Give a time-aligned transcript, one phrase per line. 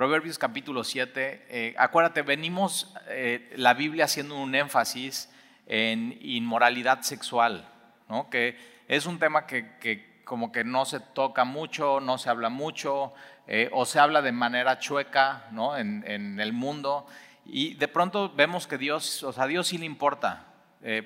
[0.00, 5.28] Proverbios capítulo 7, eh, acuérdate, venimos eh, la Biblia haciendo un énfasis
[5.66, 7.68] en inmoralidad sexual,
[8.08, 8.30] ¿no?
[8.30, 8.56] que
[8.88, 13.12] es un tema que, como que no se toca mucho, no se habla mucho,
[13.46, 15.76] eh, o se habla de manera chueca ¿no?
[15.76, 17.06] en, el mundo,
[17.44, 20.46] y de pronto vemos que Dios, o sea, a Dios sí le importa,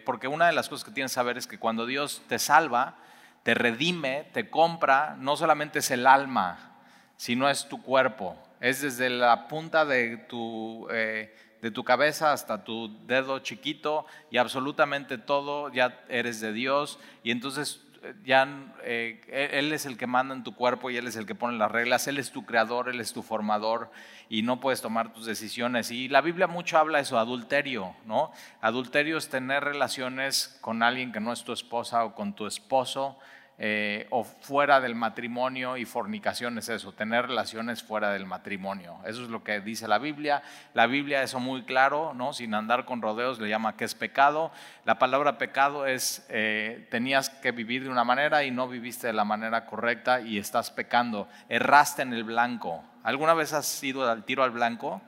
[0.06, 2.94] porque una de las cosas que tienes que saber es que cuando Dios te salva,
[3.42, 6.76] te redime, te compra, no solamente es el alma,
[7.16, 12.64] sino es tu cuerpo es desde la punta de tu, eh, de tu cabeza hasta
[12.64, 18.48] tu dedo chiquito y absolutamente todo, ya eres de Dios y entonces eh, ya
[18.82, 21.58] eh, Él es el que manda en tu cuerpo y Él es el que pone
[21.58, 23.90] las reglas, Él es tu creador, Él es tu formador
[24.30, 25.90] y no puedes tomar tus decisiones.
[25.90, 28.32] Y la Biblia mucho habla de eso, adulterio, ¿no?
[28.62, 33.18] Adulterio es tener relaciones con alguien que no es tu esposa o con tu esposo
[33.56, 38.98] eh, o fuera del matrimonio y fornicación es eso, tener relaciones fuera del matrimonio.
[39.06, 40.42] Eso es lo que dice la Biblia.
[40.72, 42.32] La Biblia, eso muy claro, ¿no?
[42.32, 44.50] sin andar con rodeos, le llama que es pecado.
[44.84, 49.12] La palabra pecado es, eh, tenías que vivir de una manera y no viviste de
[49.12, 51.28] la manera correcta y estás pecando.
[51.48, 52.82] Erraste en el blanco.
[53.04, 55.00] ¿Alguna vez has ido al tiro al blanco?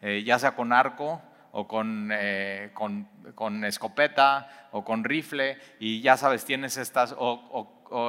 [0.00, 1.20] Eh, ya sea con arco
[1.52, 2.10] o con,
[3.34, 7.12] con, escopeta o con rifle y ya sabes, tienes estas,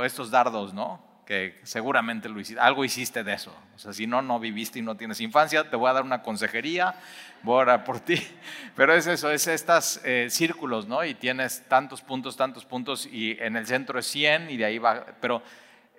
[0.04, 1.02] estos dardos, ¿no?
[1.26, 3.56] Que seguramente lo hiciste, algo hiciste de eso.
[3.76, 6.22] O sea, si no, no viviste y no tienes infancia, te voy a dar una
[6.22, 6.96] consejería,
[7.44, 8.16] voy a orar por ti.
[8.76, 11.04] Pero es eso, es estos eh, círculos, ¿no?
[11.04, 14.78] Y tienes tantos puntos, tantos puntos, y en el centro es 100 y de ahí
[14.78, 15.06] va.
[15.20, 15.42] Pero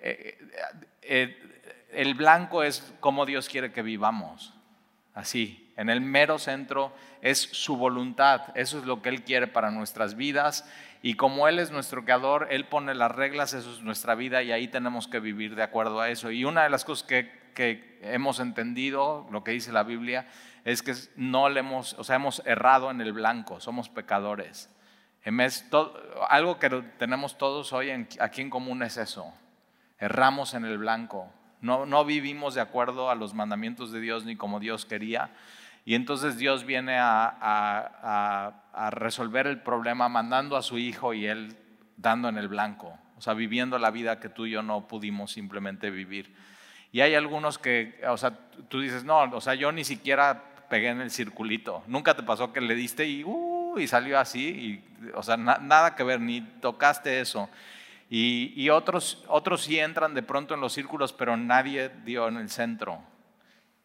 [0.01, 0.37] eh,
[1.01, 1.37] eh,
[1.91, 4.53] el blanco es como Dios quiere que vivamos.
[5.13, 9.69] Así, en el mero centro es su voluntad, eso es lo que Él quiere para
[9.69, 10.67] nuestras vidas
[11.01, 14.51] y como Él es nuestro creador, Él pone las reglas, eso es nuestra vida y
[14.51, 16.31] ahí tenemos que vivir de acuerdo a eso.
[16.31, 17.43] Y una de las cosas que,
[18.01, 20.27] hemos entendido, lo que dice la Biblia,
[20.65, 24.69] es que no le hemos, o sea, hemos errado en el blanco, somos pecadores.
[26.29, 29.33] algo que tenemos todos hoy aquí en común es eso,
[29.99, 31.31] erramos en el blanco,
[31.63, 35.31] no, vivimos de acuerdo a los mandamientos de Dios ni como Dios quería.
[35.85, 38.53] Y entonces Dios viene a,
[38.91, 41.55] resolver el problema mandando a su hijo y él
[41.95, 45.31] dando en el blanco, o sea, viviendo la vida que tú y yo no pudimos
[45.31, 46.35] simplemente vivir.
[46.91, 48.37] Y hay algunos que, o sea,
[48.67, 51.83] tú dices, no, o sea, yo ni siquiera pegué en el circulito.
[51.87, 55.95] Nunca te pasó que le diste y, uh, y salió así, y, o sea, nada
[55.95, 57.49] que ver, ni tocaste eso.
[58.15, 62.37] Y, y, otros, otros sí entran de pronto en los círculos, pero nadie dio en
[62.37, 63.01] el centro.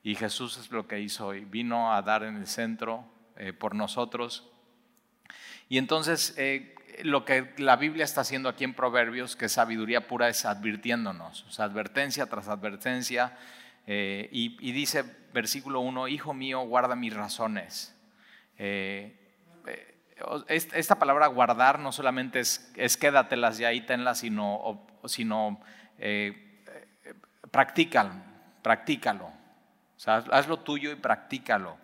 [0.02, 3.06] Y Jesús es lo que hizo hoy, vino a dar en el centro
[3.38, 4.46] eh, por nosotros.
[5.70, 6.74] Y entonces eh,
[7.04, 11.50] lo que la Biblia está haciendo aquí en Proverbios, que sabiduría pura, es advirtiéndonos, o
[11.50, 13.34] sea, advertencia tras advertencia.
[13.86, 17.94] Eh, y, dice versículo 1, Hijo mío, guarda mis razones.
[20.48, 25.60] Esta palabra guardar no solamente es, es quédatelas y ahí tenlas, sino, sino
[27.50, 28.10] practícalo,
[28.62, 29.26] practícalo.
[29.26, 31.76] O sea, hazlo tuyo y practícalo.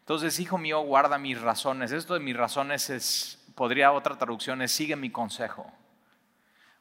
[0.00, 1.92] Entonces, hijo mío, guarda mis razones.
[1.92, 5.70] Esto de mis razones es, podría otra traducción es, sigue mi consejo.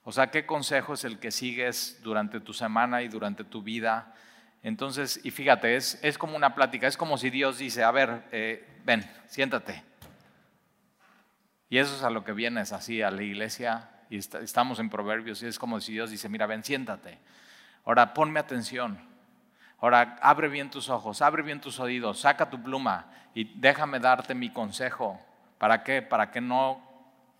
[0.03, 4.16] O sea, ¿qué consejo es el que sigues durante tu semana y durante tu vida?
[4.63, 8.23] Entonces, y fíjate, es, es como una plática, es como si Dios dice, a ver,
[8.31, 9.84] eh, ven, siéntate.
[11.72, 15.42] Y eso es a lo que vienes así a la iglesia, y estamos en Proverbios,
[15.42, 17.18] y es como si Dios dice, mira, ven, siéntate.
[17.86, 19.00] Ahora, ponme atención.
[19.80, 24.36] Ahora, abre bien tus ojos, abre bien tus oídos, saca tu pluma y déjame darte
[24.36, 25.18] mi consejo.
[25.59, 26.02] ¿Para qué?
[26.02, 26.82] Para que no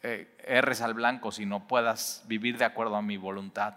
[0.02, 3.74] eh, erres al blanco, sino puedas vivir de acuerdo a mi voluntad.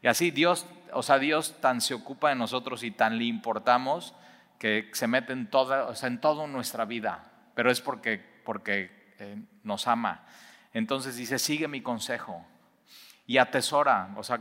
[0.00, 4.14] Y así Dios, o sea, Dios tan se ocupa de nosotros y tan le importamos
[4.58, 6.20] que se mete en toda, o sea, en
[6.52, 10.24] nuestra vida, pero es porque, porque eh, nos ama.
[10.72, 12.44] Entonces dice, sigue mi consejo
[13.26, 14.40] y atesora, o sea,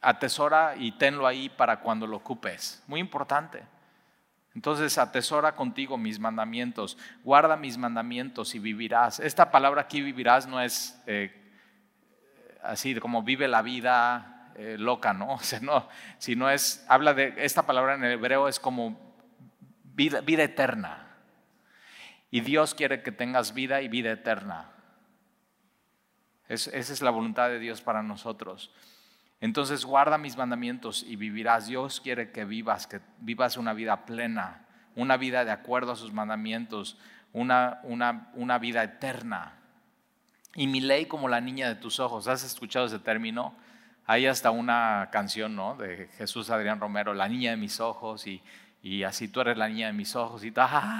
[0.00, 2.82] atesora y tenlo ahí para cuando lo ocupes.
[2.86, 3.62] Muy importante.
[4.54, 9.20] Entonces atesora contigo mis mandamientos, guarda mis mandamientos y vivirás.
[9.20, 11.32] Esta palabra aquí vivirás no es eh,
[12.62, 15.38] así como vive la vida eh, loca, ¿no?
[15.62, 15.88] No,
[16.18, 18.98] sino es, habla de, esta palabra en hebreo es como
[19.94, 21.07] vida eterna.
[22.30, 24.70] Y Dios quiere que tengas vida y vida eterna.
[26.48, 28.70] esa es la voluntad de Dios para nosotros.
[29.40, 31.68] Entonces guarda mis mandamientos y vivirás.
[31.68, 36.12] Dios quiere que vivas, que vivas una vida plena, una vida de acuerdo a sus
[36.12, 36.98] mandamientos,
[37.32, 39.54] una, una, una vida eterna.
[40.54, 42.26] Y mi ley como la niña de tus ojos.
[42.26, 43.54] ¿Has escuchado ese término?
[44.08, 45.76] hay hasta una canción, ¿no?
[45.76, 48.42] De Jesús Adrián Romero, La niña de mis ojos, y,
[48.82, 50.52] y así tú eres la niña de mis ojos, y,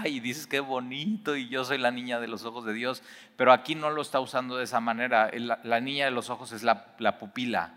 [0.04, 3.02] y dices qué bonito, y yo soy la niña de los ojos de Dios,
[3.36, 5.30] pero aquí no lo está usando de esa manera.
[5.34, 7.74] La, niña de los ojos es la, la pupila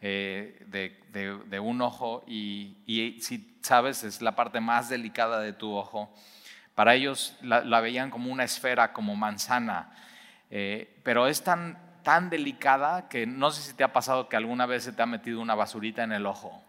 [0.00, 5.72] eh, de, un ojo, y, y, si sabes, es la parte más delicada de tu
[5.72, 6.12] ojo.
[6.74, 9.92] Para ellos la, veían como una esfera, como manzana,
[10.50, 14.64] eh, pero es tan tan delicada que no sé si te ha pasado que alguna
[14.64, 16.62] vez se te ha metido una basurita en el ojo.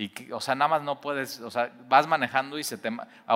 [0.00, 2.90] Y o sea, nada más no puedes, o sea, vas manejando y se te...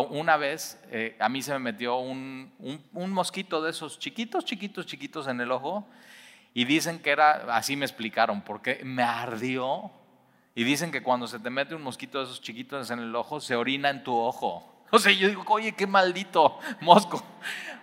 [0.09, 2.51] Una vez eh, a mí se me metió un,
[2.95, 5.87] un, mosquito de esos chiquitos, chiquitos, chiquitos en el ojo
[6.55, 9.91] y dicen que era, así me explicaron, porque me ardió
[10.55, 13.41] y dicen que cuando se te mete un mosquito de esos chiquitos en el ojo,
[13.41, 14.87] se orina en tu ojo.
[14.91, 17.23] O sea, yo digo, oye, qué maldito mosco.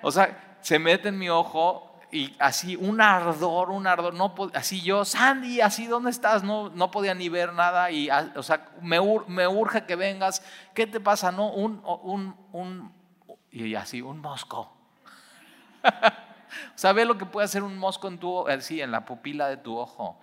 [0.01, 4.81] O sea, se mete en mi ojo y así un ardor, un ardor, no, así
[4.81, 6.44] yo, Sandy, así, ¿dónde estás?
[6.44, 10.44] No, no podía ni ver nada y, ah, o sea, me, me urge que vengas,
[10.74, 11.31] ¿qué te pasa?
[11.31, 12.94] No, un, un, un
[13.52, 14.75] y así, un mosco.
[16.75, 19.78] ¿Sabe lo que puede hacer un mosco en tu, sí, en la pupila de tu
[19.78, 20.19] ojo?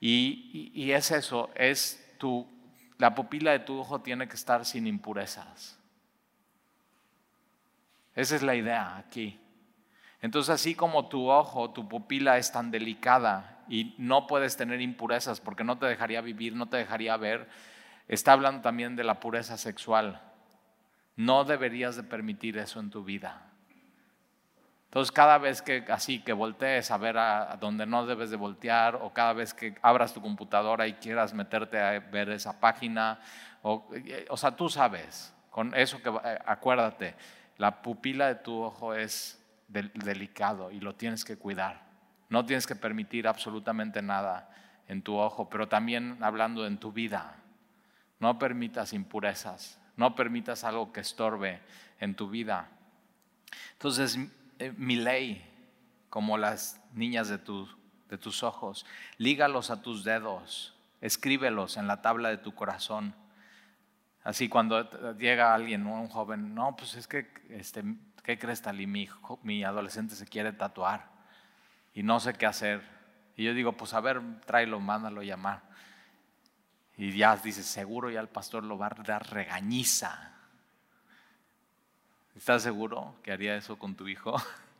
[0.00, 2.46] Y, y, y es eso, es tu,
[2.98, 5.78] la pupila de tu ojo tiene que estar sin impurezas.
[8.14, 9.38] Esa es la idea aquí.
[10.20, 15.40] Entonces, así como tu ojo, tu pupila es tan delicada y no puedes tener impurezas
[15.40, 17.48] porque no te dejaría vivir, no te dejaría ver,
[18.08, 20.20] está hablando también de la pureza sexual.
[21.16, 23.42] No deberías de permitir eso en tu vida.
[24.86, 28.96] Entonces, cada vez que así que voltees a ver a, donde no debes de voltear,
[28.96, 33.20] o cada vez que abras tu computadora y quieras meterte a ver esa página,
[33.62, 33.86] o,
[34.30, 37.14] o sea, tú sabes, con eso que eh, acuérdate,
[37.58, 39.37] la pupila de tu ojo es
[39.68, 41.86] delicado y lo tienes que cuidar.
[42.28, 44.50] No tienes que permitir absolutamente nada
[44.88, 47.36] en tu ojo, pero también hablando en tu vida.
[48.18, 51.60] No permitas impurezas, no permitas algo que estorbe
[52.00, 52.68] en tu vida.
[53.72, 54.18] Entonces,
[54.58, 55.44] eh, mi ley,
[56.10, 58.84] como las niñas de, de tus ojos,
[59.18, 63.14] lígalos a tus dedos, escríbelos en la tabla de tu corazón.
[64.24, 67.84] Así cuando llega alguien, un joven, no, pues es que este,
[68.28, 68.86] ¿qué crees, Tali?
[68.86, 69.08] Mi,
[69.42, 71.08] mi adolescente se quiere tatuar
[71.94, 72.82] y no sé qué hacer.
[73.36, 75.62] Y yo digo, pues a ver, tráelo, mándalo llamar.
[76.98, 80.34] Y ya dice, seguro ya el pastor lo va a dar regañiza.
[82.36, 84.36] ¿Estás seguro que haría eso con tu hijo?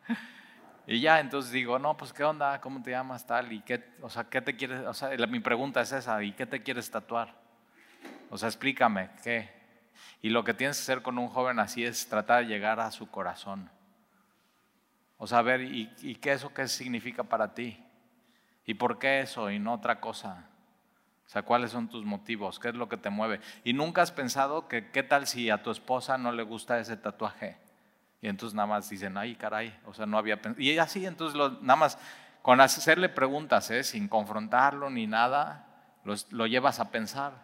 [0.87, 3.51] y ya entonces digo, no, pues qué onda, ¿cómo te llamas tal?
[3.51, 4.85] Y qué, o sea, ¿qué te quieres?
[4.85, 7.35] O sea, mi pregunta es esa, ¿y qué te quieres tatuar?
[8.29, 9.58] O sea, explícame, ¿qué?
[10.21, 12.91] Y lo que tienes que hacer con un joven así es tratar de llegar a
[12.91, 13.71] su corazón.
[15.17, 17.83] O saber, ¿y, y qué eso qué significa para ti?
[18.65, 20.49] ¿Y por qué eso y no otra cosa?
[21.27, 22.59] O sea, ¿cuáles son tus motivos?
[22.59, 23.41] ¿Qué es lo que te mueve?
[23.63, 26.97] Y nunca has pensado que qué tal si a tu esposa no le gusta ese
[26.97, 27.59] tatuaje.
[28.23, 30.63] Y entonces nada más dicen, ay, caray, o sea, no había pensado.
[30.63, 31.99] Y así, entonces nada más
[32.41, 33.85] con hacerle preguntas, ¿eh?
[33.85, 35.67] sin confrontarlo ni nada,
[36.05, 37.35] lo llevas a pensar.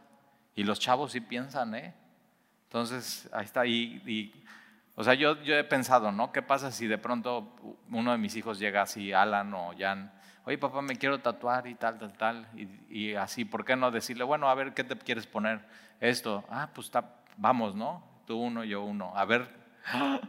[0.54, 1.94] Y los chavos sí piensan, ¿eh?
[2.74, 3.64] Entonces, ahí está.
[3.66, 4.34] Y,
[4.96, 6.32] o sea, yo, yo he pensado, ¿no?
[6.32, 7.54] ¿Qué pasa si de pronto
[7.92, 10.12] uno de mis hijos llega así, Alan o Jan,
[10.44, 12.48] oye papá, me quiero tatuar y tal, tal, tal,
[12.88, 15.60] y, así, ¿por qué no decirle, bueno, a ver, ¿qué te quieres poner?
[16.00, 18.02] Esto, ah, pues está, vamos, ¿no?
[18.26, 19.48] Tú uno, yo uno, a ver.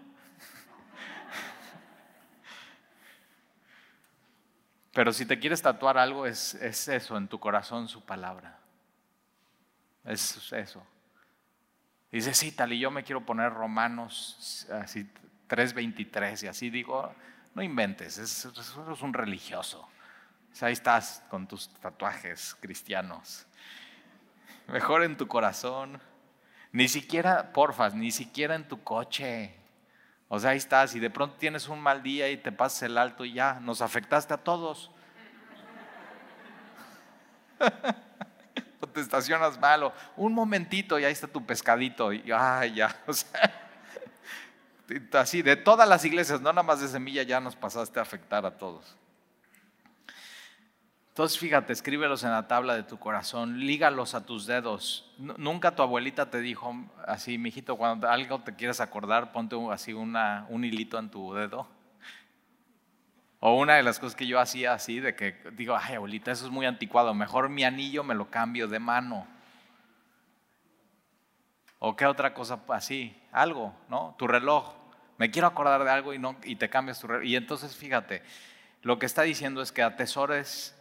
[4.94, 8.60] Pero si te quieres tatuar algo, es, es eso, en tu corazón su palabra.
[10.04, 10.86] Es eso.
[12.16, 15.06] Dice, sí, tal, y yo me quiero poner Romanos así
[15.50, 17.14] 3.23 y así digo,
[17.54, 19.86] no inventes, eso es un religioso.
[20.62, 23.46] ahí estás con tus tatuajes cristianos.
[24.70, 26.00] Mejor en tu corazón.
[26.72, 29.54] Ni siquiera, porfas, ni siquiera en tu coche.
[30.30, 32.98] O sea, ahí estás y de pronto tienes un mal día y te pasas el
[32.98, 34.90] alto y ya, nos afectaste a todos.
[38.88, 43.70] te estacionas malo, un momentito y ahí está tu pescadito y ay, ya, o sea,
[45.14, 48.46] así de todas las iglesias, no nada más de semilla, ya nos pasaste a afectar
[48.46, 48.96] a todos.
[51.10, 55.10] Entonces fíjate, escríbelos en la tabla de tu corazón, lígalos a tus dedos.
[55.18, 56.76] Nunca tu abuelita te dijo
[57.08, 61.70] así, mijito, cuando algo te quieres acordar, ponte así un hilito en tu dedo.
[63.48, 66.46] O una de las cosas que yo hacía así, de que digo, ay abuelita, eso
[66.46, 69.28] es muy anticuado, mejor mi anillo me lo cambio de mano.
[71.78, 74.16] O qué otra cosa así, algo, ¿no?
[74.18, 74.74] Tu reloj.
[75.20, 77.24] Me quiero acordar de algo y, no, y te cambias tu reloj.
[77.24, 78.24] Y entonces fíjate,
[78.82, 80.76] lo que está diciendo es que atesores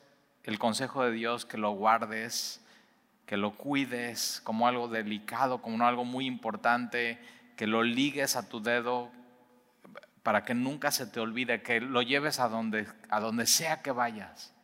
[0.45, 2.65] el consejo de Dios que lo guardes,
[3.27, 7.19] que lo cuides como algo delicado, como algo muy importante,
[7.59, 9.13] que lo ligues a tu dedo
[10.25, 13.93] para que nunca se te olvide, que lo lleves a donde, a donde sea que
[13.93, 14.55] vayas,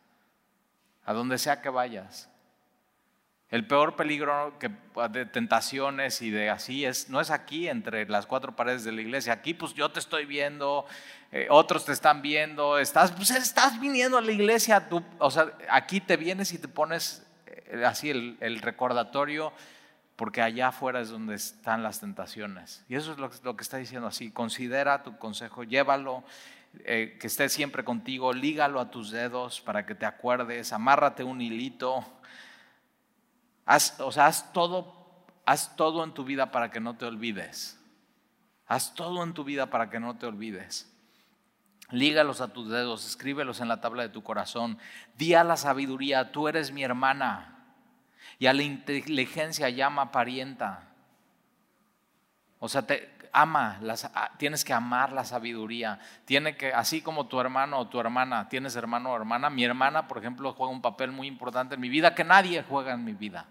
[1.05, 2.29] a donde sea que vayas.
[3.51, 4.71] El peor peligro que,
[5.11, 9.01] de tentaciones y de así es, no es aquí entre las cuatro paredes de la
[9.01, 9.33] iglesia.
[9.33, 10.85] Aquí pues yo te estoy viendo,
[11.31, 15.51] eh, otros te están viendo, estás, pues, estás viniendo a la iglesia, tú, o sea,
[15.69, 19.53] aquí te vienes y te pones eh, así el, el, recordatorio,
[20.21, 22.85] porque allá afuera es donde están las tentaciones.
[22.87, 26.23] Y eso es lo, que está diciendo así, considera tu consejo, llévalo,
[26.85, 31.41] eh, que esté siempre contigo, lígalo a tus dedos para que te acuerdes, amárrate un
[31.41, 32.05] hilito
[33.65, 34.93] Haz, o sea, haz todo,
[35.43, 37.79] haz todo en tu vida para que no te olvides.
[38.67, 40.87] Haz todo en tu vida para que no te olvides.
[41.89, 44.77] Lígalos a tus dedos, escríbelos en la tabla de tu corazón.
[45.17, 47.50] Di a la sabiduría, tú eres mi hermana.
[48.41, 50.89] Y a la inteligencia llama parienta.
[52.57, 53.79] O sea, te, ama,
[54.39, 55.99] tienes que amar la sabiduría.
[56.25, 59.51] Tiene que, así como tu hermano o tu hermana, tienes hermano o hermana.
[59.51, 62.93] Mi hermana, por ejemplo, juega un papel muy importante en mi vida que nadie juega
[62.93, 63.45] en mi vida.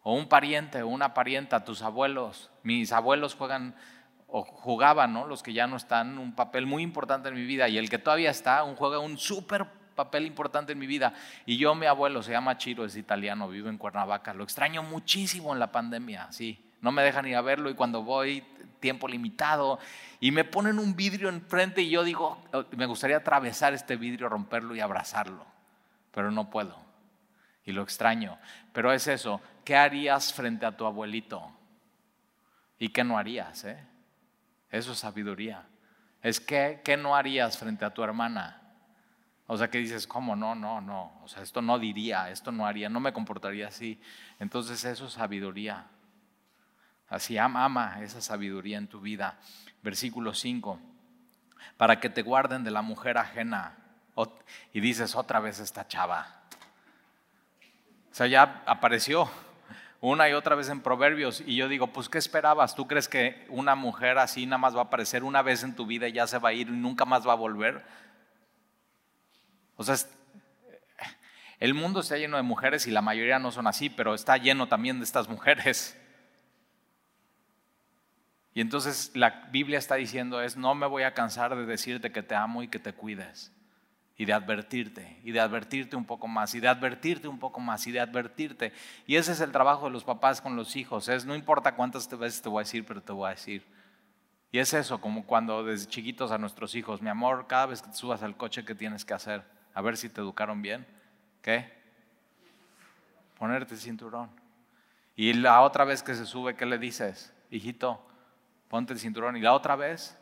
[0.00, 2.50] O un pariente o una parienta, tus abuelos.
[2.62, 3.76] Mis abuelos juegan
[4.28, 5.26] o jugaban, ¿no?
[5.26, 7.68] Los que ya no están, un papel muy importante en mi vida.
[7.68, 9.66] Y el que todavía está, un, juega un súper
[9.98, 11.12] papel importante en mi vida.
[11.44, 14.32] Y yo, mi abuelo, se llama Chiro, es italiano, vive en Cuernavaca.
[14.32, 18.02] Lo extraño muchísimo en la pandemia, sí no me dejan ir a verlo y cuando
[18.02, 18.44] voy,
[18.80, 19.78] tiempo limitado,
[20.20, 24.28] y me ponen un vidrio enfrente y yo digo, oh, me gustaría atravesar este vidrio,
[24.28, 25.44] romperlo y abrazarlo,
[26.12, 26.76] pero no puedo.
[27.64, 28.38] Y lo extraño.
[28.72, 31.52] Pero es eso, ¿qué harías frente a tu abuelito?
[32.78, 33.64] ¿Y qué no harías?
[33.64, 33.78] Eh?
[34.70, 35.66] Eso es sabiduría.
[36.22, 38.67] Es que, ¿qué no harías frente a tu hermana?
[39.50, 40.36] O sea, que dices, ¿cómo?
[40.36, 41.10] No, no, no.
[41.24, 43.98] O sea, esto no diría, esto no haría, no me comportaría así.
[44.38, 45.86] Entonces eso es sabiduría.
[47.08, 49.38] Así ama, ama esa sabiduría en tu vida.
[49.82, 50.78] Versículo 5.
[51.78, 53.74] Para que te guarden de la mujer ajena.
[54.74, 56.42] Y dices otra vez esta chava.
[58.12, 59.30] O sea, ya apareció
[60.02, 61.42] una y otra vez en Proverbios.
[61.46, 62.74] Y yo digo, pues, ¿qué esperabas?
[62.74, 65.86] ¿Tú crees que una mujer así nada más va a aparecer una vez en tu
[65.86, 67.82] vida y ya se va a ir y nunca más va a volver?
[69.78, 69.94] O sea,
[71.60, 74.66] el mundo está lleno de mujeres y la mayoría no son así, pero está lleno
[74.66, 75.96] también de estas mujeres.
[78.54, 82.24] Y entonces la Biblia está diciendo es, no me voy a cansar de decirte que
[82.24, 83.52] te amo y que te cuides.
[84.16, 87.86] Y de advertirte, y de advertirte un poco más, y de advertirte un poco más,
[87.86, 88.72] y de advertirte.
[89.06, 91.08] Y ese es el trabajo de los papás con los hijos.
[91.08, 93.64] Es, no importa cuántas veces te voy a decir, pero te voy a decir.
[94.50, 97.90] Y es eso, como cuando desde chiquitos a nuestros hijos, mi amor, cada vez que
[97.90, 99.57] te subas al coche, ¿qué tienes que hacer?
[99.74, 100.86] A ver si te educaron bien.
[101.42, 101.72] ¿Qué?
[103.38, 104.30] Ponerte cinturón.
[105.14, 107.32] Y la otra vez que se sube, ¿qué le dices?
[107.50, 108.04] Hijito,
[108.68, 109.36] ponte el cinturón.
[109.36, 110.16] Y la otra vez,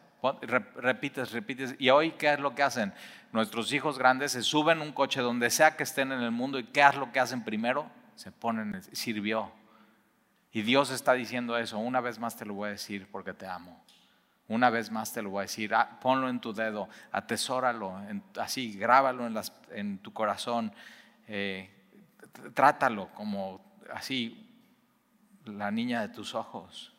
[0.76, 1.75] repites, repites.
[1.79, 2.93] Y hoy, ¿qué es lo que hacen?
[3.33, 6.65] Nuestros hijos grandes se suben un coche donde sea que estén en el mundo y
[6.65, 7.91] ¿qué es lo que hacen primero?
[8.15, 9.53] Se ponen, sirvió.
[10.53, 11.79] Y Dios está diciendo eso.
[11.79, 13.85] Una vez más te lo voy a decir porque te amo.
[14.49, 15.75] Una vez más te lo voy a decir.
[15.75, 18.00] Ah, ponlo en tu dedo, atesóralo,
[18.41, 19.26] así, grábalo
[19.71, 20.73] en, tu corazón.
[21.26, 21.71] Eh,
[22.55, 23.61] trátalo como
[23.93, 24.47] así,
[25.45, 26.93] la niña de tus ojos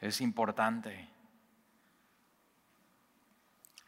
[0.00, 1.08] es importante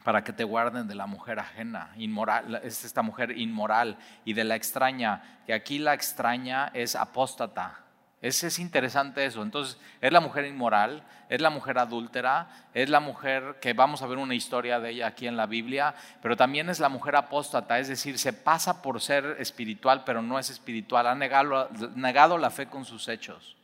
[0.03, 4.45] para que te guarden de la mujer ajena, inmoral, es esta mujer inmoral y de
[4.45, 7.86] la extraña, que aquí la extraña es apóstata.
[8.21, 9.43] Es interesante eso.
[9.43, 14.07] Entonces, es la mujer inmoral, es la mujer adúltera, es la mujer que vamos a
[14.07, 17.77] ver una historia de ella aquí en la Biblia, pero también es la mujer apóstata,
[17.77, 22.67] es decir, se pasa por ser espiritual, pero no es espiritual, ha negado, la fe
[22.67, 23.55] con sus hechos.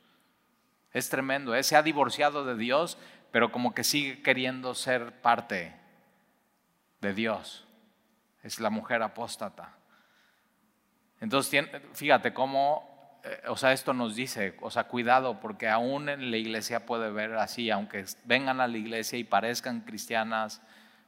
[0.91, 1.63] Es tremendo, ¿eh?
[1.63, 2.99] se ha divorciado de Dios,
[3.31, 5.73] pero como que sigue queriendo ser parte
[7.01, 7.65] de Dios.
[8.43, 9.75] Es la mujer apóstata.
[11.19, 12.92] Entonces, fíjate cómo,
[13.47, 17.33] o sea, esto nos dice, o sea, cuidado, porque aún en la iglesia puede ver
[17.35, 20.61] así, aunque vengan a la iglesia y parezcan cristianas,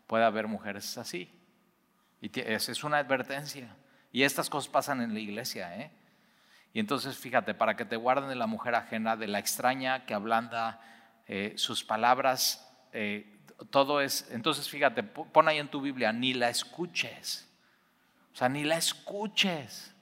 [0.07, 1.29] puede haber mujeres así.
[2.21, 3.75] Y es una advertencia.
[4.11, 5.91] Y estas cosas pasan en la iglesia, ¿eh?
[6.75, 10.13] Y entonces fíjate, para que te guarden de la mujer ajena, de la extraña que
[10.13, 10.81] ablanda
[11.25, 16.49] eh, sus palabras, eh, todo es, entonces fíjate, pon ahí en tu Biblia, ni la
[16.49, 17.49] escuches.
[18.33, 19.94] O sea, ni la escuches.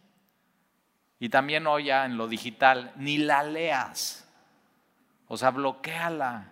[1.24, 4.27] Y también hoy en lo digital, ni la leas.
[5.30, 6.50] O sea, bloqueala.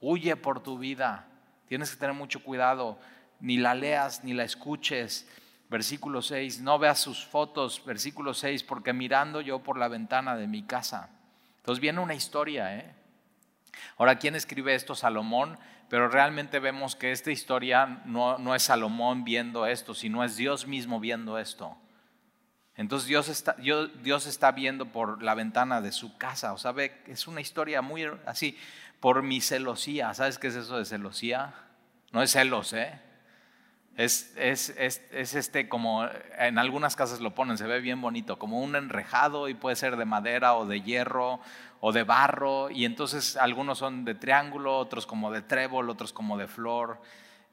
[0.00, 1.26] Huye por tu vida.
[1.66, 3.00] Tienes que tener mucho cuidado.
[3.40, 5.28] Ni la leas, ni la escuches
[5.68, 10.46] Versículo 6, no veas sus fotos, versículo 6, porque mirando yo por la ventana de
[10.46, 11.10] mi casa.
[11.56, 12.94] Entonces viene una historia, ¿eh?
[13.96, 14.94] Ahora, ¿quién escribe esto?
[14.94, 20.36] Salomón, pero realmente vemos que esta historia no, no es Salomón viendo esto, sino es
[20.36, 21.76] Dios mismo viendo esto.
[22.78, 27.02] Entonces Dios está, Dios está viendo por la ventana de su casa, o sea, ve,
[27.08, 28.56] es una historia muy así,
[29.00, 30.14] por mi celosía.
[30.14, 31.54] ¿Sabes qué es eso de celosía?
[32.12, 33.00] No es celos, ¿eh?
[33.96, 36.06] Es, es, es, este como,
[36.38, 39.96] en algunas casas lo ponen, se ve bien bonito, como un enrejado y puede ser
[39.96, 41.40] de madera o de hierro
[41.80, 46.38] o de barro, y entonces algunos son de triángulo, otros como de trébol, otros como
[46.38, 47.02] de flor.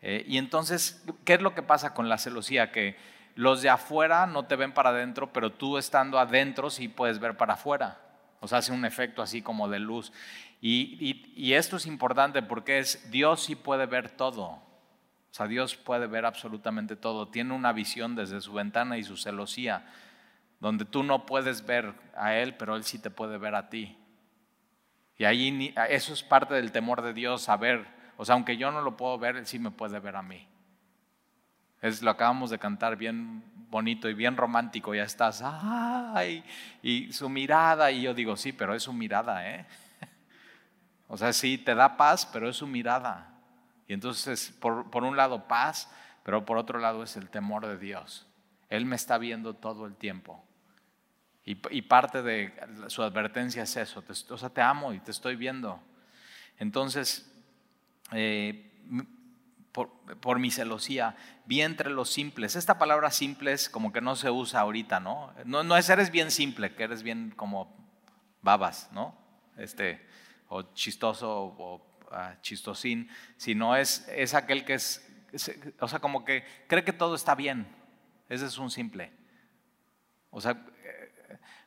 [0.04, 2.72] Eh, y entonces, ¿qué es lo que pasa con la celosía?
[2.72, 2.96] Que
[3.36, 7.36] los de afuera no te ven para adentro, pero tú estando adentro sí puedes ver
[7.38, 8.00] para afuera.
[8.40, 10.12] O sea, hace un efecto así como de luz.
[10.62, 14.46] Y, esto es importante porque es Dios sí puede ver todo.
[14.46, 14.62] O
[15.32, 17.28] sea, Dios puede ver absolutamente todo.
[17.28, 19.86] Tiene una visión desde su ventana y su celosía,
[20.60, 23.98] donde tú no puedes ver a Él, pero Él sí te puede ver a ti.
[25.18, 27.86] Y ahí eso es parte del temor de Dios, saber,
[28.18, 30.48] o sea, aunque yo no lo puedo ver, Él sí me puede ver a mí.
[31.82, 36.44] Es lo acabamos de cantar bien bonito y bien romántico, ya estás, ay,
[36.82, 39.66] y su mirada, y yo digo, sí, pero es su mirada, ¿eh?
[41.08, 43.32] O sea, sí, te da paz, pero es su mirada.
[43.88, 45.92] Y entonces, por, por un lado, paz,
[46.24, 48.26] pero por otro lado es el temor de Dios.
[48.70, 50.44] Él me está viendo todo el tiempo.
[51.48, 52.52] Y, parte de
[52.88, 55.80] su advertencia es eso, o sea, te amo y te estoy viendo.
[56.58, 57.32] Entonces,
[58.14, 58.72] eh,
[59.76, 62.56] por, mi celosía, vi entre los simples.
[62.56, 65.34] Esta palabra simples como que no se usa ahorita, ¿no?
[65.44, 67.76] No, no es eres bien simple, que eres bien como
[68.42, 69.18] babas, ¿no?
[69.58, 70.08] Este,
[70.48, 72.00] o chistoso o
[72.42, 75.06] chistosín, sino es, es aquel que es,
[75.82, 77.68] o sea, como que cree que todo está bien.
[78.30, 79.12] Ese es un simple.
[80.30, 80.66] O sea,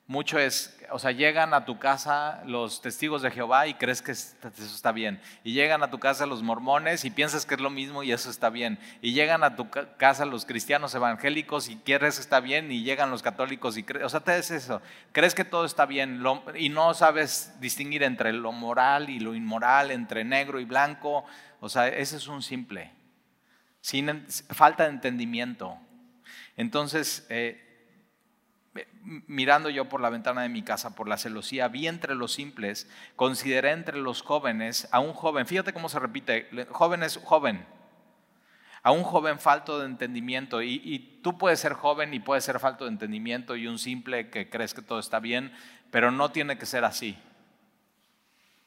[0.08, 4.12] mucho es, o sea, llegan a tu casa los testigos de Jehová y crees que
[4.12, 5.20] eso está bien.
[5.44, 8.30] Y llegan a tu casa los mormones y piensas que es lo mismo y eso
[8.30, 8.78] está bien.
[9.02, 12.72] Y llegan a tu casa los cristianos evangélicos y quieres que está bien.
[12.72, 14.80] Y llegan los católicos y crees, o sea, te es eso.
[15.12, 16.24] Crees que todo está bien
[16.56, 21.26] y no sabes distinguir entre lo moral y lo inmoral, entre negro y blanco.
[21.60, 22.92] O sea, ese es un simple.
[24.48, 25.78] Falta de entendimiento.
[26.56, 27.67] Entonces, eh,
[29.26, 32.90] mirando yo por la ventana de mi casa, por la celosía, vi entre los simples,
[33.16, 37.64] consideré entre los jóvenes a un joven, fíjate cómo se repite, joven es joven,
[38.82, 40.62] a un joven falto de entendimiento.
[40.62, 44.48] Y, tú puedes ser joven y puedes ser falto de entendimiento y un simple que
[44.48, 45.52] crees que todo está bien,
[45.90, 47.18] pero no tiene que ser así.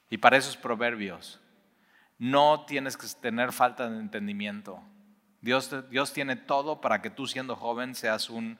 [0.10, 1.40] Y para esos proverbios.
[2.20, 4.84] No tienes que tener falta de entendimiento.
[5.42, 8.60] Dios, Dios tiene todo para que tú siendo joven seas un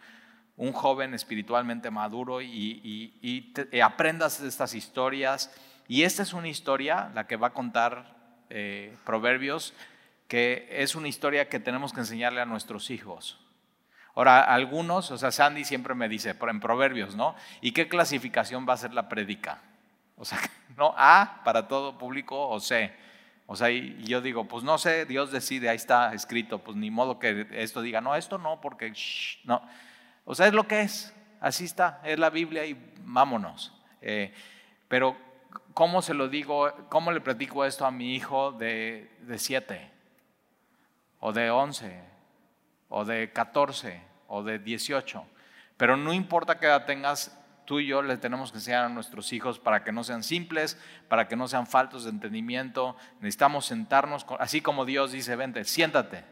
[0.62, 3.52] un joven espiritualmente maduro y,
[3.84, 5.52] aprendas de estas historias.
[5.88, 8.16] Y esta es una historia, la que va a contar
[8.52, 9.74] eh, Proverbios,
[10.28, 13.40] que es una historia que tenemos que enseñarle a nuestros hijos.
[14.14, 17.34] Ahora, algunos, o sea, Sandy siempre me dice, en Proverbios, ¿no?
[17.62, 19.64] ¿Y qué clasificación va a ser la prédica?
[20.16, 20.38] O sea,
[20.78, 20.94] ¿no?
[20.96, 22.94] A para todo público o C.
[23.48, 26.92] O sea, y yo digo, pues no sé, Dios decide, ahí está escrito, pues ni
[26.92, 28.94] modo que esto diga, no, esto no, porque,
[29.44, 29.64] no.
[30.32, 31.14] O sea, es lo que es.
[31.42, 33.74] Así está, es la Biblia y vámonos.
[34.02, 34.34] Eh,
[34.88, 35.18] pero,
[35.74, 36.72] ¿cómo se lo digo?
[36.88, 39.92] ¿Cómo le platico esto a mi hijo de, de siete?
[41.20, 42.02] O de once?
[42.88, 44.04] ¿O de catorce?
[44.30, 45.26] ¿O de dieciocho?
[45.76, 49.34] Pero no importa qué edad tengas, tú y yo le tenemos que enseñar a nuestros
[49.34, 52.96] hijos para que no sean simples, para que no sean faltos de entendimiento.
[53.20, 56.24] Necesitamos sentarnos, así como Dios dice, vente, siéntate,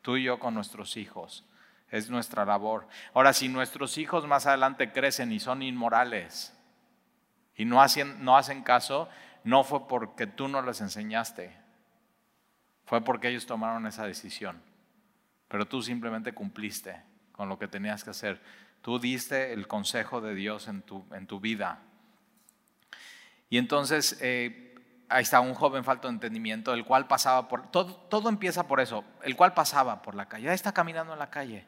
[0.00, 1.44] tú y yo con nuestros hijos.
[1.90, 2.88] Es nuestra labor.
[3.14, 6.52] Ahora, si nuestros hijos más adelante crecen y son inmorales
[7.54, 9.08] y no hacen, no hacen caso,
[9.44, 11.56] no fue porque tú no les enseñaste,
[12.84, 14.60] fue porque ellos tomaron esa decisión.
[15.48, 18.40] Pero tú simplemente cumpliste con lo que tenías que hacer.
[18.82, 21.80] Tú diste el consejo de Dios en tu, en tu vida.
[23.48, 24.74] Y entonces, eh,
[25.08, 28.80] ahí está un joven falto de entendimiento, el cual pasaba por, todo, todo empieza por
[28.80, 31.66] eso, el cual pasaba por la calle, ahí está caminando en la calle.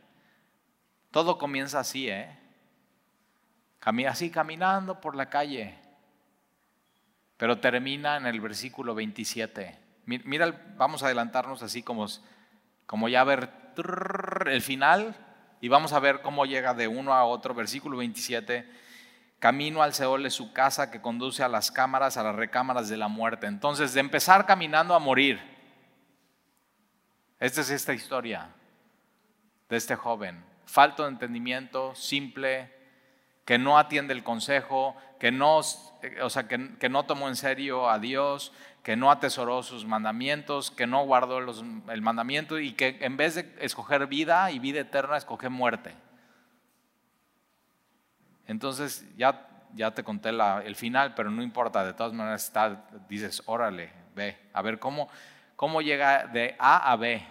[1.10, 2.38] Todo comienza así, ¿eh?
[4.08, 5.74] Así caminando por la calle.
[7.36, 9.78] Pero termina en el versículo 27.
[10.04, 12.06] Mira, vamos a adelantarnos así como,
[12.86, 13.50] como ya ver
[14.46, 15.14] el final
[15.60, 17.54] y vamos a ver cómo llega de uno a otro.
[17.54, 18.70] Versículo 27.
[19.38, 22.96] Camino al Seol de su casa que conduce a las cámaras, a las recámaras de
[22.96, 23.46] la muerte.
[23.46, 25.40] Entonces, de empezar caminando a morir.
[27.38, 28.50] Esta es esta historia
[29.68, 32.72] de este joven falto de entendimiento, simple,
[33.44, 35.60] que no atiende el consejo, que no,
[36.02, 38.52] eh, o sea, que, que no tomó en serio a Dios,
[38.82, 43.34] que no atesoró sus mandamientos, que no guardó los, el mandamiento y que en vez
[43.34, 45.94] de escoger vida y vida eterna, escoge muerte.
[48.46, 53.42] Entonces ya, ya te conté el final, pero no importa, de todas maneras está, dices,
[53.46, 55.08] órale, ve, a ver cómo,
[55.56, 57.22] cómo llega de A a B.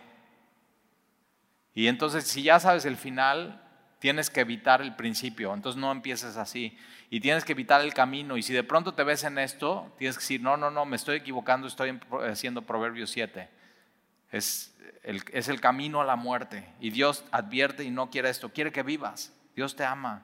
[1.77, 3.61] Y entonces si ya sabes el final,
[3.99, 6.75] tienes que evitar el principio, entonces no empieces así.
[7.11, 8.35] Y tienes que evitar el camino.
[8.35, 10.95] Y si de pronto te ves en esto, tienes que decir, no, no, no, me
[10.95, 13.47] estoy equivocando, estoy haciendo Proverbios 7.
[14.31, 16.67] Es el, es el camino a la muerte.
[16.79, 19.31] Y Dios advierte y no quiere esto, quiere que vivas.
[19.55, 20.23] Dios te ama.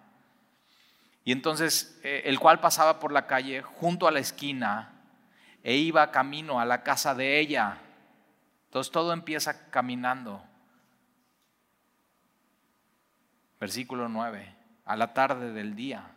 [1.24, 4.92] Y entonces eh, el cual pasaba por la calle junto a la esquina
[5.62, 7.78] e iba camino a la casa de ella.
[8.66, 10.44] Entonces todo empieza caminando.
[13.64, 14.46] Versículo 9,
[14.84, 16.12] a la tarde del día,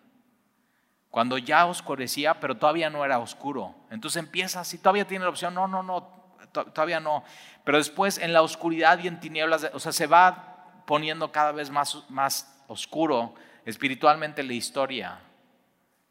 [1.10, 3.72] cuando ya oscurecía, pero todavía no era oscuro.
[3.88, 7.22] Entonces empieza, si todavía tiene la opción, no, no, no, todavía no.
[7.62, 11.70] Pero después en la oscuridad y en tinieblas, o sea, se va poniendo cada vez
[11.70, 15.20] más, más oscuro espiritualmente la historia.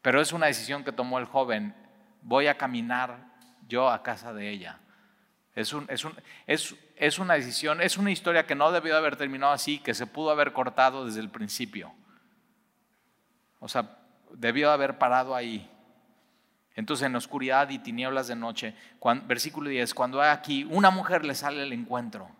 [0.00, 1.74] Pero es una decisión que tomó el joven,
[2.22, 3.18] voy a caminar
[3.68, 4.78] yo a casa de ella.
[5.54, 6.14] Es, un, es, un,
[6.46, 10.06] es, es una decisión, es una historia que no debió haber terminado así, que se
[10.06, 11.94] pudo haber cortado desde el principio.
[13.60, 13.98] O sea,
[14.32, 15.70] debió haber parado ahí.
[16.74, 18.74] Entonces, en oscuridad y tinieblas de noche,
[19.24, 22.30] versículo 10, cuando hay aquí una mujer le sale al encuentro,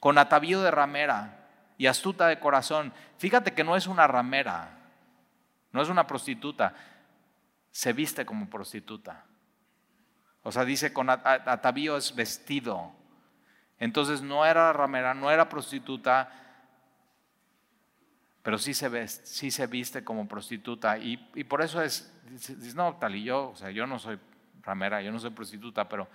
[0.00, 2.92] con atavío de ramera y astuta de corazón.
[3.18, 4.78] Fíjate que no es una ramera,
[5.70, 6.74] no es una prostituta,
[7.70, 9.24] se viste como prostituta.
[10.42, 13.01] O sea, dice con atavío es vestido.
[13.82, 16.30] Entonces no era ramera, no era prostituta,
[18.40, 20.98] pero sí se, viste, como prostituta.
[20.98, 22.14] Y, por eso es,
[22.76, 24.20] no, tal y yo, o sea, yo no soy
[24.62, 26.06] ramera, yo no soy prostituta, pero,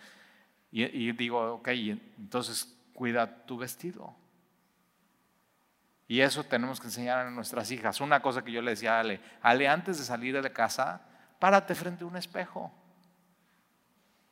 [0.72, 1.68] y, digo, ok,
[2.18, 4.16] entonces cuida tu vestido.
[6.08, 8.00] Y eso tenemos que enseñar a nuestras hijas.
[8.00, 11.02] Una cosa que yo le decía a Ale, Ale, antes de salir de casa,
[11.38, 12.72] párate frente a un espejo.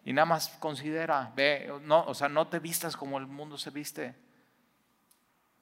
[0.05, 3.71] Y nada más considera, ve, no, o sea, no te vistas como el mundo se
[3.71, 4.13] viste.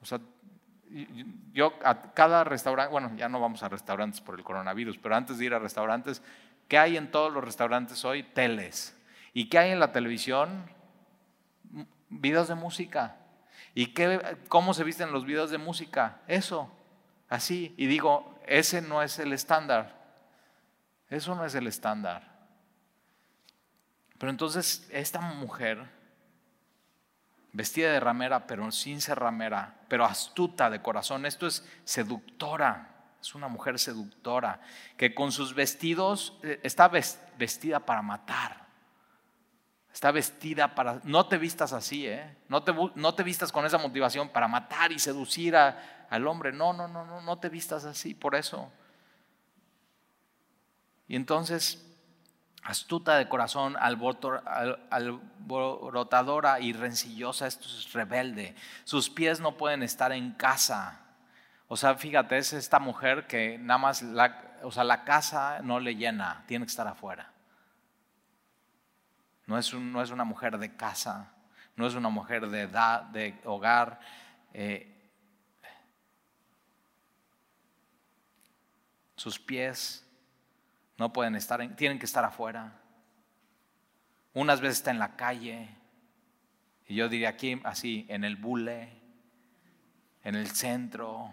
[0.02, 0.20] O sea,
[1.54, 5.38] yo a cada restaurante, bueno, ya no vamos a restaurantes por el coronavirus, pero antes
[5.38, 6.22] de ir a restaurantes,
[6.68, 8.24] ¿qué hay en todos los restaurantes hoy?
[8.24, 8.96] Teles.
[9.34, 10.70] ¿Y qué hay en la televisión?
[12.10, 13.16] Videos de música.
[13.74, 16.20] ¿Y qué, cómo se visten los videos de música?
[16.28, 16.70] Eso,
[17.30, 17.74] así.
[17.78, 20.04] Y digo, ese no es el estándar.
[21.10, 22.33] Eso no es el estándar.
[24.24, 25.86] Pero entonces esta mujer,
[27.52, 33.36] vestida de ramera, pero sin ser ramera, pero astuta de corazón, esto es seductora, es
[33.36, 34.62] una mujer seductora,
[34.96, 38.66] que con sus vestidos eh, está vestida para matar.
[39.92, 41.02] Está vestida para...
[41.04, 42.38] No te vistas así, ¿eh?
[42.48, 46.54] No te, no te vistas con esa motivación para matar y seducir al hombre.
[46.54, 48.72] No, no, no, no, no te vistas así, por eso.
[51.10, 51.93] Y entonces
[52.64, 53.76] astuta de corazón,
[54.90, 58.56] alborotadora y rencillosa, esto es rebelde.
[58.86, 61.00] Sus pies no pueden estar en casa.
[61.68, 65.80] O sea, fíjate, es esta mujer que nada más, la, o sea, la casa no
[65.80, 67.32] le llena, tiene que estar afuera.
[69.46, 71.34] No es, no es una mujer de casa,
[71.76, 74.00] no es una mujer de edad, de hogar.
[74.54, 74.90] Eh,
[79.18, 80.06] sus pies
[81.04, 82.80] no pueden estar, en, tienen que estar afuera.
[84.34, 85.68] Unas veces está en la calle,
[86.88, 88.88] y yo diría aquí así, en el bule,
[90.24, 91.30] en el centro,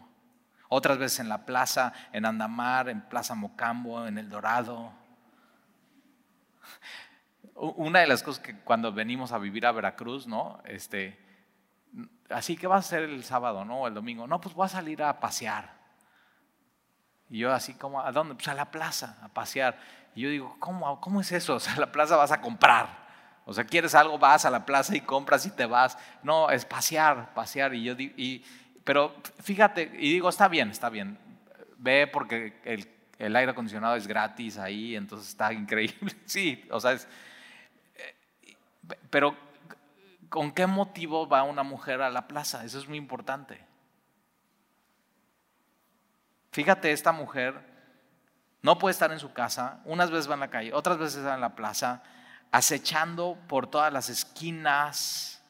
[0.68, 4.92] otras veces en la plaza, en Andamar, en Plaza Mocambo, en El Dorado.
[7.54, 10.60] Una de las cosas que cuando venimos a vivir a Veracruz, ¿no?
[10.64, 11.16] Este,
[12.28, 13.82] así que va a ser el sábado, ¿no?
[13.82, 14.26] O el domingo.
[14.26, 15.79] No, pues voy a salir a pasear.
[17.30, 18.34] Y yo así como, ¿a dónde?
[18.34, 19.78] Pues a la plaza, a pasear.
[20.14, 21.54] Y yo digo, ¿cómo, cómo es eso?
[21.56, 23.08] O sea, a la plaza vas a comprar.
[23.46, 25.96] O sea, quieres algo, vas a la plaza y compras y te vas.
[26.22, 27.74] No, es pasear, pasear.
[27.74, 28.44] Y yo y,
[28.84, 31.18] pero fíjate, y digo, está bien, está bien.
[31.78, 32.88] Ve porque el,
[33.18, 36.14] el aire acondicionado es gratis ahí, entonces está increíble.
[36.26, 37.06] Sí, o sea, es,
[37.96, 38.56] eh,
[39.10, 39.36] pero
[40.28, 42.64] ¿con qué motivo va una mujer a la plaza?
[42.64, 43.69] Eso es muy importante.
[46.50, 47.54] Fíjate, esta mujer
[48.62, 51.34] no puede estar en su casa, unas veces va en la calle, otras veces está
[51.34, 52.02] en la plaza,
[52.50, 55.42] acechando por todas las esquinas,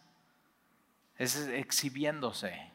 [1.17, 2.71] es exhibiéndose.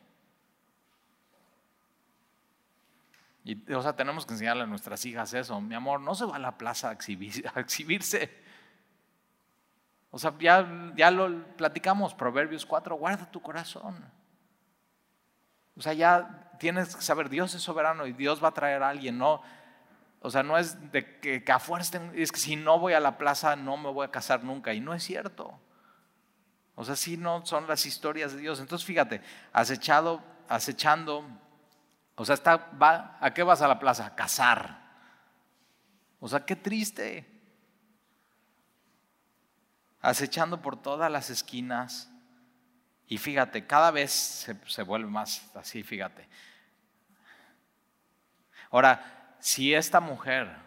[3.44, 5.62] Y, o sea, tenemos que enseñarle a nuestras hijas eso.
[5.62, 6.92] Mi amor, no se va a la plaza a,
[7.56, 8.44] a exhibirse.
[10.10, 14.04] O sea, ya, ya lo platicamos, Proverbios 4, guarda tu corazón.
[15.78, 18.90] O sea, ya tienes que saber, Dios es soberano y Dios va a traer a
[18.90, 19.42] alguien, no.
[20.22, 21.54] O sea, no es de que, que
[22.16, 24.74] es que si no voy a la plaza no me voy a casar nunca.
[24.74, 25.60] Y no es cierto.
[26.74, 28.60] O sea, si no son las historias de Dios.
[28.60, 29.22] Entonces, fíjate,
[29.54, 31.26] acechado, acechando,
[32.16, 34.08] o sea, está, va, ¿a qué vas a la plaza?
[34.08, 34.80] A cazar.
[36.20, 37.32] O sea, qué triste.
[40.02, 42.10] Acechando por todas las esquinas.
[43.08, 46.28] Y fíjate, cada vez se, se vuelve más así, fíjate.
[48.72, 50.66] Ahora, si esta mujer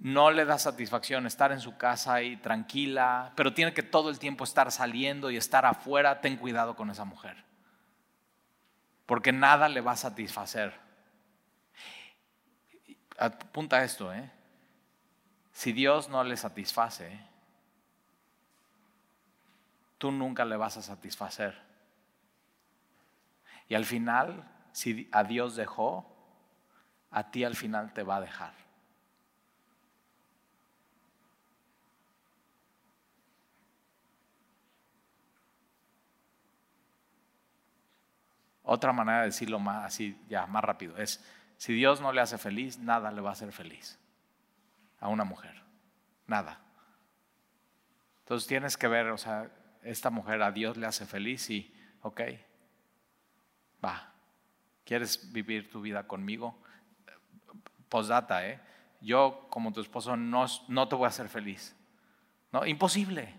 [0.00, 4.18] no le da satisfacción estar en su casa y tranquila, pero tiene que todo el
[4.18, 7.44] tiempo estar saliendo y estar afuera, ten cuidado con esa mujer.
[9.06, 10.78] Porque nada le va a satisfacer.
[13.18, 14.30] Apunta esto, ¿eh?
[15.52, 17.18] Si Dios no le satisface,
[20.06, 21.60] tú nunca le vas a satisfacer.
[23.68, 26.06] Y al final, si a Dios dejó,
[27.10, 28.54] a ti al final te va a dejar.
[38.62, 41.24] Otra manera de decirlo más así, ya más rápido, es,
[41.56, 43.98] si Dios no le hace feliz, nada le va a hacer feliz
[45.00, 45.64] a una mujer.
[46.28, 46.60] Nada.
[48.20, 49.50] Entonces tienes que ver, o sea,
[49.86, 52.20] esta mujer a Dios le hace feliz y, ok,
[53.84, 54.12] va,
[54.84, 56.58] ¿quieres vivir tu vida conmigo?
[57.88, 58.60] Postdata, ¿eh?
[59.00, 61.76] Yo como tu esposo no, no te voy a hacer feliz.
[62.52, 63.34] No, imposible.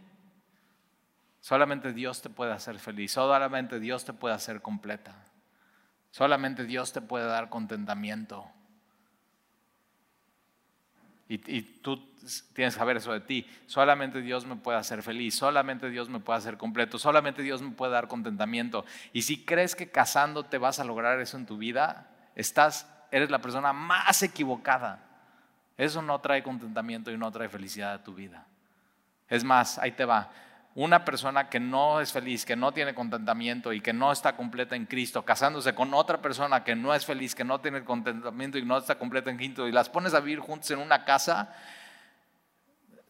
[1.42, 5.16] Solamente Dios te puede hacer feliz, solamente Dios te puede hacer completa,
[6.12, 8.52] solamente Dios te puede dar contentamiento.
[11.30, 11.98] Y, tú
[12.54, 13.46] tienes que saber eso de ti.
[13.66, 17.72] Solamente Dios me puede hacer feliz, solamente Dios me puede hacer completo, solamente Dios me
[17.72, 18.86] puede dar contentamiento.
[19.14, 23.42] Y si crees que casándote vas a lograr eso en tu vida, estás, eres la
[23.42, 25.04] persona más equivocada.
[25.78, 28.46] Eso no trae contentamiento y no trae felicidad a tu vida.
[29.30, 30.32] Es más, ahí te va
[30.78, 34.76] una persona que no es feliz, que no tiene contentamiento y que no está completa
[34.76, 38.64] en Cristo, casándose con otra persona que no es feliz, que no tiene contentamiento y
[38.64, 41.52] no está completa en Cristo, y las pones a vivir juntos en una casa,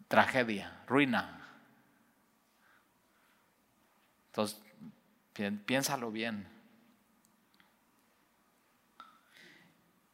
[0.07, 1.41] tragedia, ruina.
[4.27, 4.61] Entonces,
[5.65, 6.47] piénsalo bien.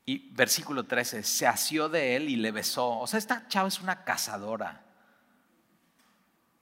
[0.07, 2.97] Y versículo 13, se asió de él y le besó.
[2.97, 4.81] O sea, esta chava es una cazadora.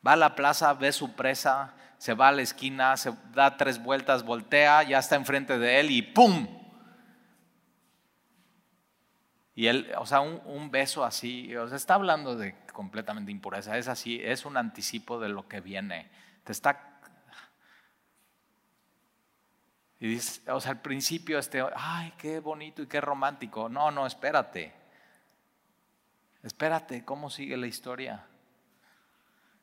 [0.06, 3.82] Va a la plaza, ve su presa, se va a la esquina, se da tres
[3.82, 6.48] vueltas, voltea, ya está enfrente de él y ¡pum!
[9.54, 13.88] Y él, o sea, un, beso así, o sea, está hablando de completamente impureza, es
[13.88, 16.10] así, es un anticipo de lo que viene.
[16.44, 17.00] Te está.
[20.00, 23.70] Y dice, o sea, al principio, este, ay, qué bonito y qué romántico.
[23.70, 24.74] No, no, espérate.
[26.42, 28.26] Espérate, ¿cómo sigue la historia?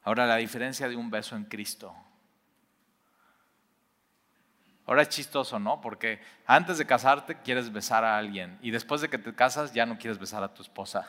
[0.02, 1.94] Ahora la diferencia de un beso en Cristo.
[4.86, 5.80] Ahora es chistoso, ¿no?
[5.80, 9.84] Porque antes de casarte quieres besar a alguien y después de que te casas ya
[9.84, 11.06] no quieres besar a tu esposa.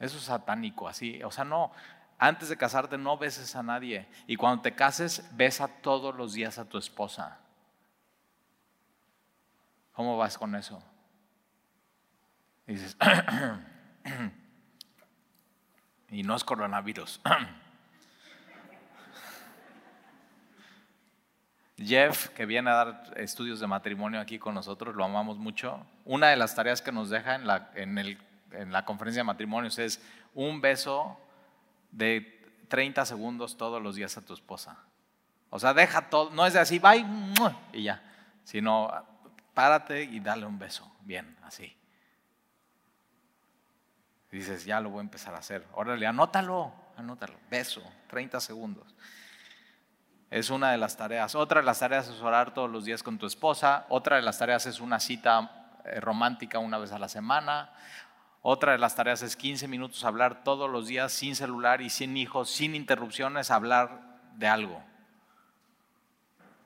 [0.00, 1.22] Eso es satánico, así.
[1.22, 1.70] O sea, no,
[2.18, 6.58] antes de casarte no beses a nadie y cuando te cases besa todos los días
[6.58, 7.38] a tu esposa.
[9.92, 10.82] ¿Cómo vas con eso?
[12.66, 12.96] dices,
[16.10, 17.20] Y no es coronavirus.
[21.78, 25.86] Jeff, que viene a dar estudios de matrimonio aquí con nosotros, lo amamos mucho.
[26.04, 28.18] Una de las tareas que nos deja en la, en, el,
[28.52, 30.02] en la conferencia de matrimonios es
[30.34, 31.20] un beso
[31.92, 34.76] de 30 segundos todos los días a tu esposa.
[35.50, 37.06] O sea, deja todo, no es de así, bye,
[37.72, 38.02] y ya,
[38.44, 38.90] sino
[39.54, 41.78] párate y dale un beso, bien, así
[44.30, 45.66] dices, ya lo voy a empezar a hacer.
[45.72, 47.34] Órale, anótalo, anótalo.
[47.50, 48.94] Beso, 30 segundos.
[50.30, 51.34] Es una de las tareas.
[51.34, 53.86] Otra de las tareas es orar todos los días con tu esposa.
[53.88, 57.72] Otra de las tareas es una cita eh, romántica una vez a la semana.
[58.42, 62.16] Otra de las tareas es 15 minutos hablar todos los días sin celular y sin
[62.16, 64.02] hijos, sin interrupciones, hablar
[64.36, 64.82] de algo.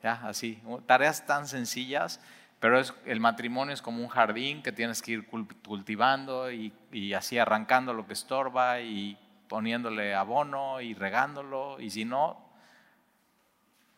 [0.03, 0.61] Ya, así.
[0.87, 2.21] Tareas tan sencillas
[2.63, 6.73] pero es, el matrimonio es como un jardín que tienes que ir cultivando y,
[7.13, 11.79] así arrancando lo que estorba y poniéndole abono y regándolo.
[11.79, 12.49] Y si no,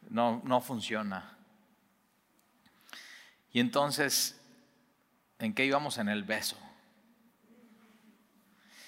[0.09, 1.37] no, no funciona.
[3.53, 4.41] Y entonces
[5.39, 6.57] ¿En qué íbamos en el beso?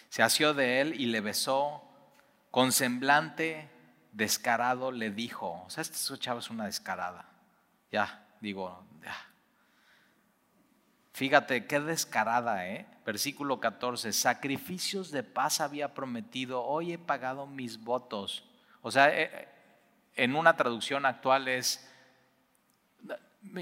[0.09, 1.83] Se asió de él y le besó
[2.51, 3.69] con semblante
[4.13, 7.29] descarado le dijo, o sea, esta chava es una descarada.
[7.93, 8.87] Ya, digo.
[11.17, 12.85] Fíjate, qué descarada, ¿eh?
[13.07, 18.45] Versículo 14, sacrificios de paz había prometido, hoy he pagado mis votos.
[18.83, 19.49] O sea, eh,
[20.15, 21.91] en una traducción actual es,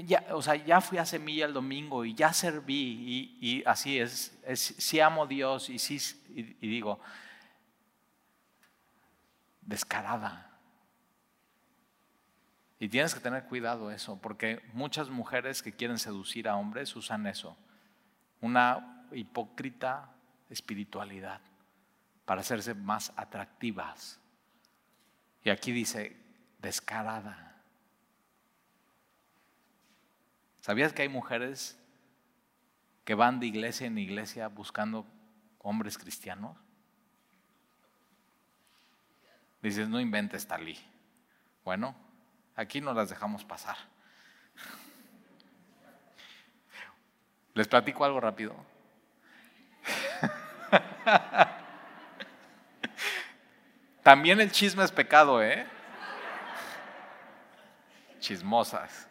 [0.05, 4.37] ya, o sea, ya fui a Semilla el domingo y ya serví y, así es,
[4.45, 5.97] es, sí amo Dios y sí,
[6.35, 6.99] y digo,
[9.61, 10.44] descarada.
[12.85, 17.25] Y tienes que tener cuidado eso, porque muchas mujeres que quieren seducir a hombres usan
[17.25, 17.57] eso,
[18.41, 20.13] una hipócrita
[20.51, 21.41] espiritualidad
[22.25, 24.19] para hacerse más atractivas.
[25.43, 26.15] Y aquí dice,
[26.59, 27.59] descarada.
[30.61, 31.79] ¿Sabías que hay mujeres
[33.03, 35.07] que van de iglesia en iglesia buscando
[35.57, 36.55] hombres cristianos?
[39.63, 40.77] Dices, no inventes, Talí.
[41.63, 42.04] Bueno,
[42.55, 43.77] aquí no las dejamos pasar.
[47.53, 48.55] ¿Les platico algo rápido?
[54.03, 55.65] También el chisme es pecado, ¿eh?
[58.19, 59.07] Chismosas.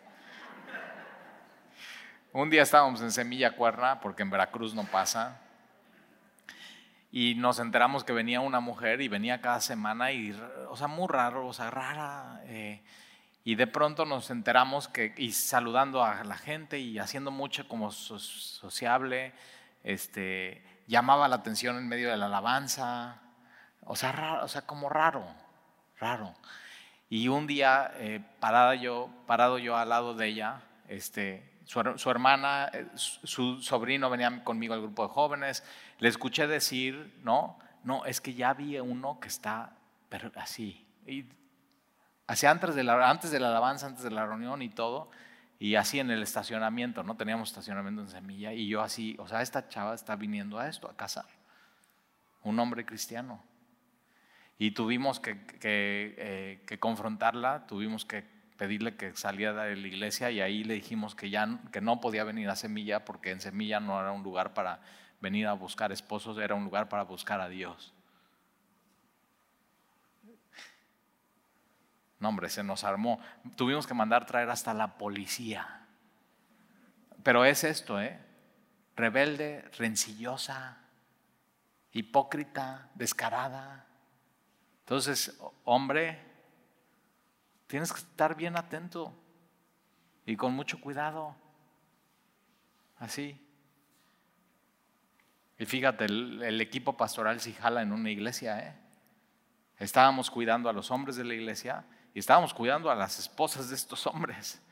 [2.33, 5.40] Un día estábamos en Semilla Cuerna, porque en Veracruz no pasa,
[7.16, 10.33] y nos enteramos que venía una mujer y venía cada semana y,
[10.68, 12.40] o sea, muy raro, o sea, rara.
[12.46, 12.83] Eh,
[13.44, 17.92] y de pronto nos enteramos que, y saludando a la gente y haciendo mucho como
[17.92, 19.35] sociable,
[19.83, 23.20] este, llamaba la atención en medio de la alabanza,
[23.83, 25.26] o sea, raro, o sea, como raro,
[25.98, 26.35] raro.
[27.11, 32.70] Y un día, eh, parada yo, parado yo al lado de ella, este, su, hermana,
[32.72, 35.64] eh, su sobrino venía conmigo al grupo de jóvenes,
[35.98, 39.76] le escuché decir, no, no, es que ya vi uno que está
[40.37, 40.87] así.
[42.27, 45.11] Así antes de, la, antes de la alabanza, antes de la reunión y todo,
[45.59, 47.17] y así en el estacionamiento, ¿no?
[47.17, 50.89] Teníamos estacionamiento en Semilla, y yo así, o sea, esta chava está viniendo a esto,
[50.89, 51.27] a casar.
[52.43, 53.43] Un hombre cristiano.
[54.59, 56.15] Y tuvimos que, que
[56.69, 58.25] eh, confrontarla, tuvimos que
[58.57, 62.25] pedirle que saliera de la iglesia y ahí le dijimos que ya que no podía
[62.25, 64.81] venir a Semilla porque en Semilla no era un lugar para
[65.21, 67.93] venir a buscar esposos, era un lugar para buscar a Dios.
[72.20, 73.20] No, hombre, se nos armó.
[73.57, 75.87] Tuvimos que mandar traer hasta la policía.
[77.22, 78.20] Pero es esto, ¿eh?
[78.96, 80.79] Rebelde, rencillosa,
[81.92, 83.87] hipócrita, descarada.
[84.81, 86.35] Entonces, hombre,
[87.66, 89.12] Tienes que estar bien atento
[90.27, 91.35] y con mucho cuidado.
[92.98, 93.40] Así.
[95.59, 98.61] Y fíjate, el, equipo pastoral si jala en una iglesia.
[98.61, 98.77] ¿eh?
[99.79, 103.74] Estábamos cuidando a los hombres de la iglesia y estábamos cuidando a las esposas de
[103.74, 104.62] estos hombres.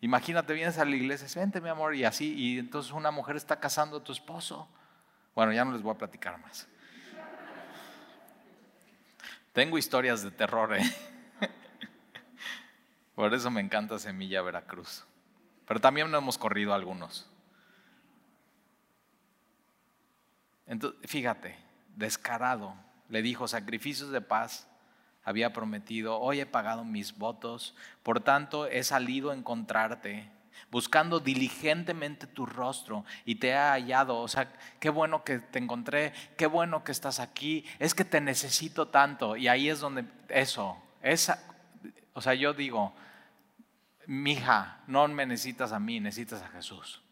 [0.00, 3.58] Imagínate, vienes a la iglesia, vente mi amor, y así, y entonces una mujer está
[3.58, 4.68] casando a tu esposo.
[5.34, 6.66] Bueno, ya no les voy a platicar más.
[9.52, 10.82] Tengo historias de terror, ¿eh?
[13.14, 15.04] Por eso me encanta Semilla Veracruz.
[15.66, 17.30] Pero también no hemos corrido algunos.
[20.66, 21.56] Entonces, fíjate,
[21.94, 22.74] descarado,
[23.08, 24.68] le dijo, sacrificios de paz
[25.26, 30.30] había prometido, hoy he pagado mis votos, por tanto he salido a encontrarte,
[30.70, 34.20] buscando diligentemente tu rostro y te he hallado.
[34.20, 38.20] O sea, qué bueno que te encontré, qué bueno que estás aquí, es que te
[38.20, 39.36] necesito tanto.
[39.36, 41.42] Y ahí es donde eso, esa,
[42.12, 42.94] o sea, yo digo,
[44.06, 47.02] mija, no me necesitas a mí, necesitas a Jesús.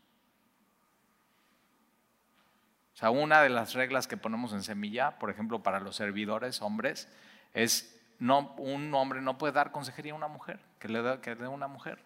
[2.95, 6.63] O sea, una de las reglas que ponemos en semilla, por ejemplo, para los servidores,
[6.63, 7.09] hombres,
[7.55, 7.94] es
[8.25, 11.69] no, un hombre no puede dar consejería a una mujer, que le dé que una
[11.69, 11.99] mujer.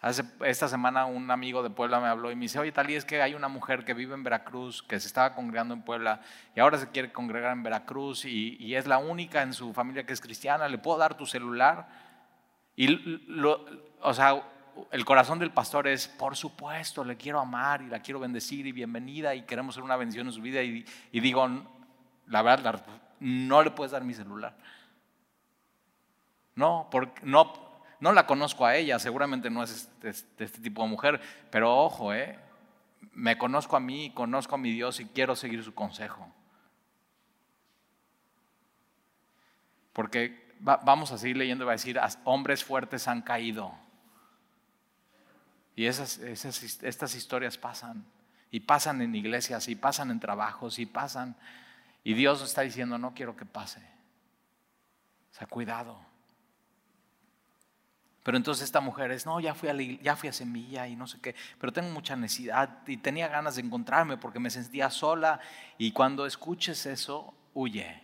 [0.00, 2.94] Hace, esta semana un amigo de Puebla me habló y me dice, oye, tal y
[2.94, 6.20] es que hay una mujer que vive en Veracruz, que se estaba congregando en Puebla
[6.54, 10.04] y ahora se quiere congregar en Veracruz y, y es la única en su familia
[10.04, 11.88] que es cristiana, ¿le puedo dar tu celular?
[12.76, 12.88] Y
[13.28, 13.64] lo,
[14.00, 14.42] o sea,
[14.90, 18.72] el corazón del pastor es, por supuesto, le quiero amar y la quiero bendecir y
[18.72, 20.62] bienvenida y queremos ser una bendición en su vida.
[20.62, 21.48] Y, digo,
[22.26, 22.84] la verdad,
[23.24, 24.54] no le puedes dar mi celular.
[26.54, 27.52] No, porque no,
[28.00, 31.20] no la conozco a ella, seguramente no es este, este, este tipo de mujer,
[31.50, 32.38] pero ojo, eh,
[33.12, 36.30] me conozco a mí, conozco a mi Dios y quiero seguir su consejo.
[39.94, 43.72] Porque vamos a seguir leyendo y va a decir, hombres fuertes han caído.
[45.76, 48.04] Y esas, estas historias pasan.
[48.50, 51.36] Y pasan en iglesias, y pasan en trabajos, y pasan.
[52.04, 53.80] Y Dios está diciendo, no quiero que pase.
[55.32, 55.98] O sea, cuidado.
[58.22, 61.06] Pero entonces esta mujer es, no, ya fui, a ya fui a Semilla y no
[61.06, 65.40] sé qué, pero tengo mucha necesidad y tenía ganas de encontrarme porque me sentía sola
[65.76, 68.02] y cuando escuches eso, huye.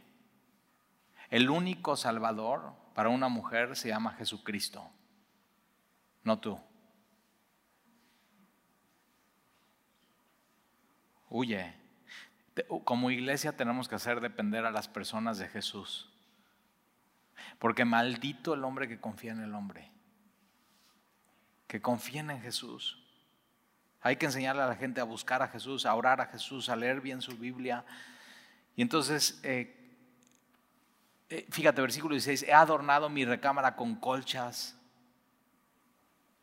[1.30, 4.90] El único salvador para una mujer se llama Jesucristo,
[6.22, 6.61] no tú.
[11.30, 11.79] Huye.
[12.84, 16.11] Como iglesia tenemos que hacer depender a las personas de Jesús.
[17.59, 19.90] Porque maldito el hombre que confía en el hombre
[21.70, 22.98] que confíen en Jesús.
[24.01, 26.74] Hay que enseñarle a la gente a buscar a Jesús, a orar a Jesús, a
[26.74, 27.84] leer bien su Biblia.
[28.74, 29.72] Y entonces, eh,
[31.28, 34.76] eh, fíjate, versículo 16, he adornado mi recámara con colchas,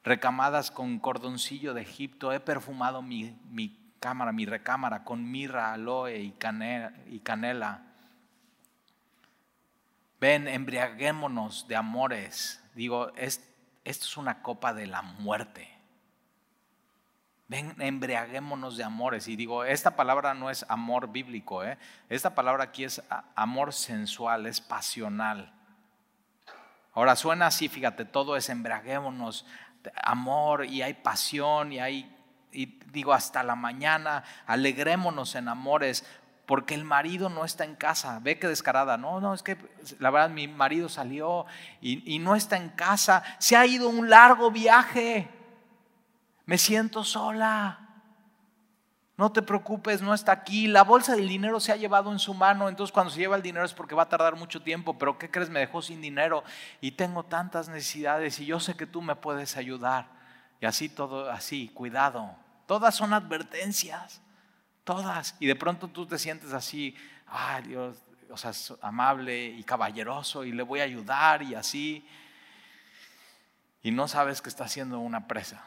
[0.02, 6.20] recamadas con cordoncillo de Egipto, he perfumado mi, mi cámara, mi recámara con mirra, aloe
[6.20, 6.32] y
[7.20, 7.84] canela.
[10.20, 12.64] Ven, embriaguémonos de amores.
[12.74, 13.48] Digo, es,
[13.84, 15.70] esto es una copa de la muerte.
[17.48, 19.28] Ven, embriaguémonos de amores.
[19.28, 21.78] Y digo, esta palabra no es amor bíblico, ¿eh?
[22.10, 23.02] esta palabra aquí es
[23.36, 25.54] amor sensual, es pasional.
[26.94, 29.46] Ahora suena así, fíjate, todo es embriaguémonos,
[30.04, 32.17] amor y hay pasión y hay,
[32.58, 36.04] y digo, hasta la mañana, alegrémonos en amores,
[36.48, 38.20] porque el marido no está en casa.
[38.20, 38.98] Ve que descarada.
[38.98, 39.58] No, no, es que
[40.00, 41.46] la verdad mi marido salió
[41.82, 43.22] y, no está en casa.
[43.38, 45.30] Se ha ido un largo viaje.
[46.46, 47.80] Me siento sola.
[49.18, 50.66] No te preocupes, no está aquí.
[50.66, 52.70] La bolsa del dinero se ha llevado en su mano.
[52.70, 54.98] Entonces cuando se lleva el dinero es porque va a tardar mucho tiempo.
[54.98, 55.52] Pero ¿qué crees?
[55.52, 56.44] Me dejó sin dinero
[56.82, 60.08] y tengo tantas necesidades y yo sé que tú me puedes ayudar.
[60.60, 62.47] Y así todo, así, cuidado.
[62.68, 64.22] Todas son advertencias.
[64.84, 65.36] Todas.
[65.40, 66.96] Y de pronto tú te sientes así,
[67.26, 67.98] ay Dios,
[68.30, 68.52] o sea,
[68.82, 72.08] amable y caballeroso y le voy a ayudar y así.
[73.82, 75.64] Y no sabes que está haciendo una presa.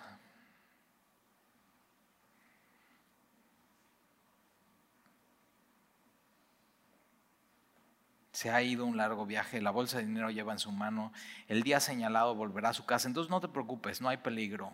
[8.40, 11.12] se ha ido un largo viaje, la bolsa de dinero lleva en su mano,
[11.46, 14.72] el día señalado volverá a su casa, entonces no te preocupes, no hay peligro.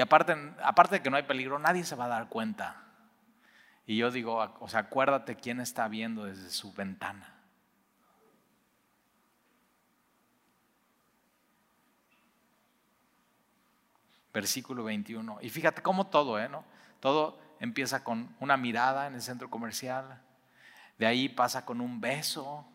[0.00, 2.84] Aparte, aparte de que no hay peligro, nadie se va a dar cuenta.
[3.86, 7.34] Y yo digo, o sea, acuérdate quién está viendo desde su ventana.
[14.32, 15.38] Versículo 21.
[15.40, 16.48] Y fíjate cómo todo, ¿eh?
[16.48, 16.64] ¿no?
[17.00, 20.20] Todo empieza con una mirada en el centro comercial,
[20.98, 22.66] de ahí pasa con un beso,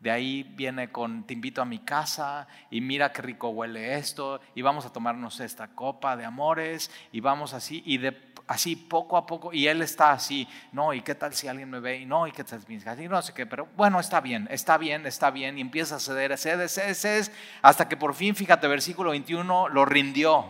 [0.00, 4.40] de ahí viene con, te invito a mi casa y mira qué rico huele esto
[4.54, 9.18] y vamos a tomarnos esta copa de amores y vamos así y de así poco
[9.18, 12.06] a poco y él está así, no, y qué tal si alguien me ve y
[12.06, 15.30] no, y qué tal si no sé qué, pero bueno, está bien, está bien, está
[15.30, 19.68] bien y empieza a ceder, cede, cede, cede, hasta que por fin, fíjate, versículo 21,
[19.68, 20.46] lo rindió.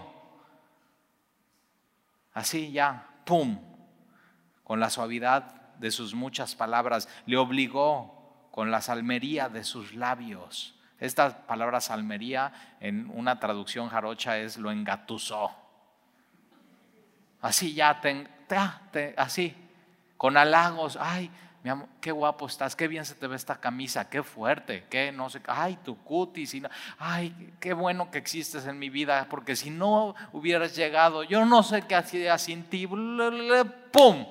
[2.32, 3.59] Así ya, pum,
[4.62, 8.20] con la suavidad de sus muchas palabras, le obligó
[8.51, 10.74] con la salmería de sus labios.
[10.98, 15.51] Esta palabra salmería en una traducción jarocha es lo engatusó.
[17.40, 18.28] Así ya, te,
[18.92, 19.55] te, así,
[20.18, 21.30] con halagos, ay,
[21.62, 25.12] mi amor, qué guapo estás, qué bien se te ve esta camisa, qué fuerte, qué
[25.12, 26.55] no sé, ay, tu cutis,
[26.98, 31.62] ay, qué bueno que existes en mi vida, porque si no hubieras llegado, yo no
[31.62, 34.26] sé qué hacía sin ti, ¡pum!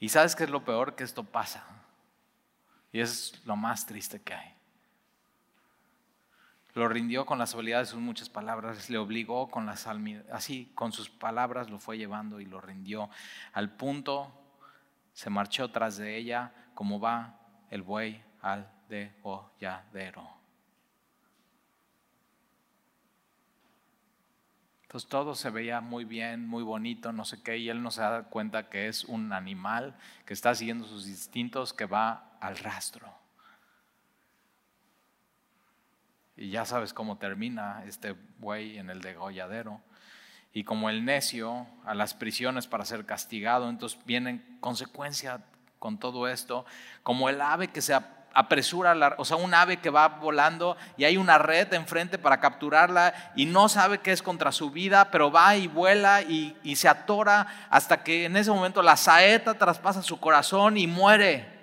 [0.00, 1.64] Y sabes qué es lo peor que esto pasa.
[2.90, 4.54] Y es lo más triste que hay.
[6.74, 9.86] Lo rindió con la habilidades de sus muchas palabras, le obligó con las
[10.32, 13.10] así con sus palabras lo fue llevando y lo rindió.
[13.52, 14.32] Al punto
[15.12, 17.38] se marchó tras de ella como va
[17.70, 20.39] el buey al degolladero.
[24.90, 28.00] Entonces todo se veía muy bien, muy bonito, no sé qué, y él no se
[28.00, 29.94] da cuenta que es un animal
[30.26, 33.08] que está siguiendo sus instintos, que va al rastro.
[36.36, 39.80] Y ya sabes cómo termina este buey en el degolladero.
[40.52, 45.44] Y como el necio a las prisiones para ser castigado, entonces vienen consecuencia
[45.78, 46.66] con todo esto,
[47.04, 47.94] como el ave que se
[48.32, 53.32] apresura, o sea, un ave que va volando y hay una red enfrente para capturarla
[53.34, 56.88] y no sabe que es contra su vida, pero va y vuela y, y se
[56.88, 61.60] atora hasta que en ese momento la saeta traspasa su corazón y muere.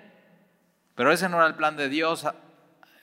[0.94, 2.26] Pero ese no era el plan de Dios.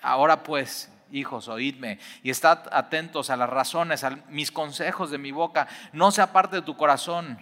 [0.01, 5.31] Ahora pues, hijos, oídme y estad atentos a las razones, a mis consejos de mi
[5.31, 5.67] boca.
[5.93, 7.39] No se aparte de tu corazón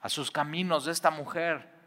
[0.00, 1.79] a sus caminos de esta mujer.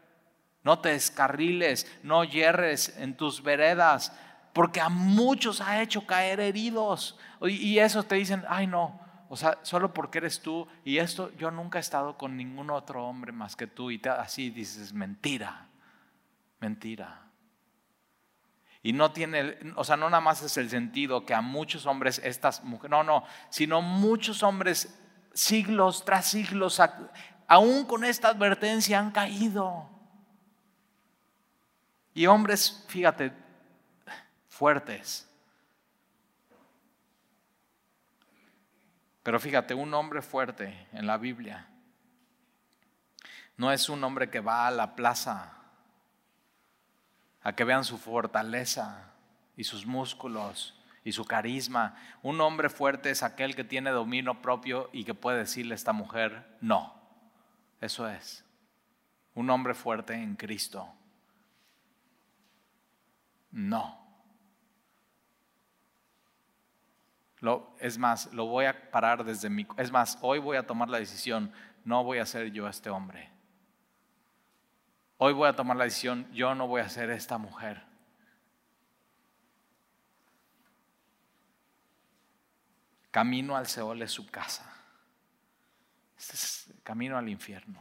[0.64, 4.12] No te descarriles, no yerres en tus veredas,
[4.52, 7.18] porque a muchos ha hecho caer heridos.
[7.42, 8.98] Y esos te dicen, ay no,
[9.28, 13.04] o sea, solo porque eres tú y esto, yo nunca he estado con ningún otro
[13.06, 13.90] hombre más que tú.
[13.90, 15.66] Y así dices, mentira,
[16.60, 17.20] mentira.
[18.82, 22.20] Y no tiene, o sea, no nada más es el sentido que a muchos hombres
[22.22, 25.00] estas mujeres, no, no, sino muchos hombres
[25.32, 26.80] siglos tras siglos,
[27.48, 29.93] aún con esta advertencia, han caído.
[32.14, 33.32] Y hombres, fíjate,
[34.48, 35.28] fuertes.
[39.22, 41.68] Pero fíjate, un hombre fuerte en la Biblia
[43.56, 45.52] no es un hombre que va a la plaza
[47.42, 49.12] a que vean su fortaleza
[49.56, 51.96] y sus músculos y su carisma.
[52.22, 55.92] Un hombre fuerte es aquel que tiene dominio propio y que puede decirle a esta
[55.92, 56.94] mujer, no.
[57.80, 58.44] Eso es.
[59.34, 60.88] Un hombre fuerte en Cristo.
[63.54, 64.04] No.
[67.78, 69.66] Es más, lo voy a parar desde mi...
[69.76, 71.52] Es más, hoy voy a tomar la decisión,
[71.84, 73.30] no voy a ser yo este hombre.
[75.18, 77.84] Hoy voy a tomar la decisión, yo no voy a ser esta mujer.
[83.10, 84.74] Camino al Seol es su casa.
[86.18, 87.80] Este es camino al infierno.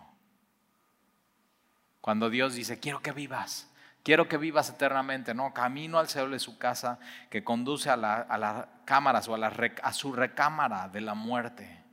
[2.01, 3.72] Cuando Dios dice, quiero que vivas,
[4.03, 6.99] quiero que vivas eternamente, no, camino al Seol es su casa
[7.29, 11.83] que conduce a, las cámaras o a, a su recámara de la muerte.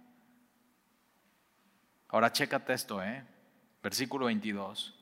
[2.09, 3.25] Ahora chécate esto, ¿eh?
[3.83, 5.01] Versículo 22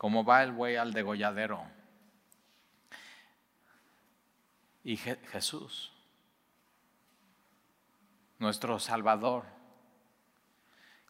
[0.00, 1.62] como va el buey al degolladero.
[4.82, 5.92] Y Jesús,
[8.38, 9.44] nuestro Salvador,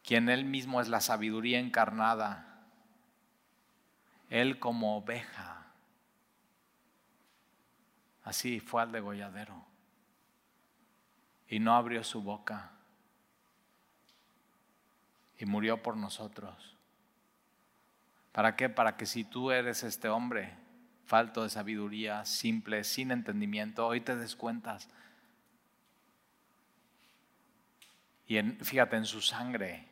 [0.03, 2.50] quien Él mismo es la sabiduría encarnada,
[4.31, 5.67] Él como oveja,
[8.23, 9.65] así fue al degolladero
[11.49, 12.71] y no abrió su boca
[15.37, 16.77] y murió por nosotros.
[18.31, 18.69] ¿Para qué?
[18.69, 20.53] Para que si tú eres este hombre
[21.05, 24.87] falto de sabiduría, simple, sin entendimiento, hoy te des cuentas.
[28.27, 29.89] Y fíjate, en su sangre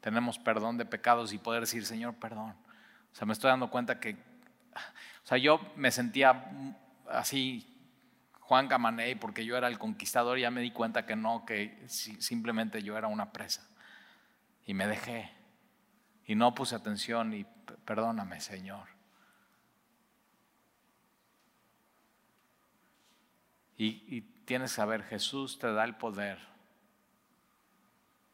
[0.00, 2.54] tenemos perdón de pecados y poder decir, Señor, perdón.
[3.12, 6.50] O sea, me estoy dando cuenta que, o sea, yo me sentía
[7.08, 7.66] así,
[8.40, 11.84] Juan Camaney, porque yo era el conquistador, y ya me di cuenta que no, que
[11.88, 13.66] simplemente yo era una presa.
[14.66, 15.30] Y me dejé.
[16.26, 17.44] Y no puse atención y
[17.84, 18.88] perdóname, Señor.
[23.76, 26.38] Y, tienes que saber, Jesús te da el poder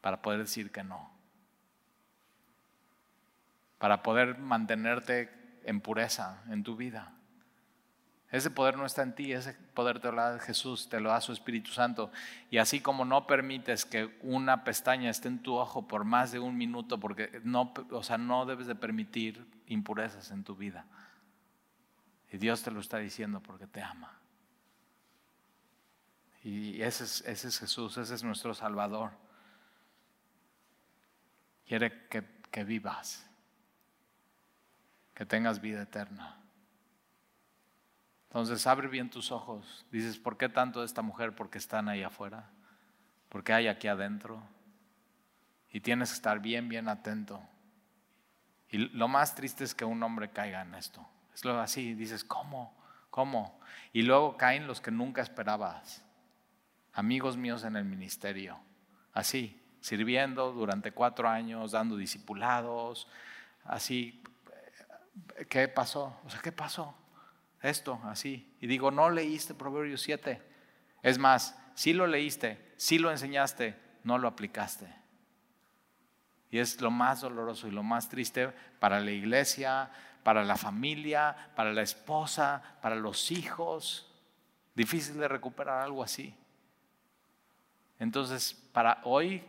[0.01, 1.16] para poder decir que no.
[3.87, 5.30] Para poder mantenerte
[5.62, 7.12] en pureza en tu vida.
[8.32, 11.20] Ese poder no está en ti, ese poder te lo da Jesús, te lo da
[11.20, 12.11] su Espíritu Santo.
[12.51, 16.41] Y así como no permites que una pestaña esté en tu ojo por más de
[16.41, 20.84] un minuto, porque no, o sea, no debes de permitir impurezas en tu vida.
[22.32, 24.18] Y Dios te lo está diciendo porque te ama.
[26.43, 29.12] Y ese es, Jesús, ese es nuestro Salvador.
[31.68, 33.24] Quiere que vivas,
[35.17, 36.37] que tengas vida eterna.
[38.29, 39.87] Entonces abre bien tus ojos.
[39.91, 41.35] Dices, ¿por qué tanto de esta mujer?
[41.35, 42.51] Porque están ahí afuera.
[43.31, 44.43] Porque hay aquí adentro.
[45.71, 47.41] Y tienes que estar bien, bien atento.
[48.69, 51.09] Y lo más triste es que un hombre caiga en esto.
[51.35, 51.95] Es lo así.
[51.95, 52.77] Dices, ¿cómo?
[53.09, 53.59] ¿Cómo?
[53.95, 56.05] Y luego caen los que nunca esperabas.
[56.93, 58.59] Amigos míos en el ministerio.
[59.14, 63.09] Así, sirviendo durante cuatro años, dando discipulados.
[63.64, 64.23] Así,
[65.49, 66.19] ¿qué pasó?
[66.25, 66.95] O sea, ¿qué pasó?
[67.69, 68.55] esto así.
[68.61, 70.41] Y digo, no leíste Proverbios 7.
[71.03, 74.87] Es más, si lo leíste, si lo enseñaste, no lo aplicaste.
[76.51, 79.91] Y es lo más doloroso y lo más triste para la iglesia,
[80.23, 84.12] para la familia, para la esposa, para los hijos.
[84.75, 86.35] Difícil de recuperar algo así.
[87.99, 89.43] Entonces, para hoy,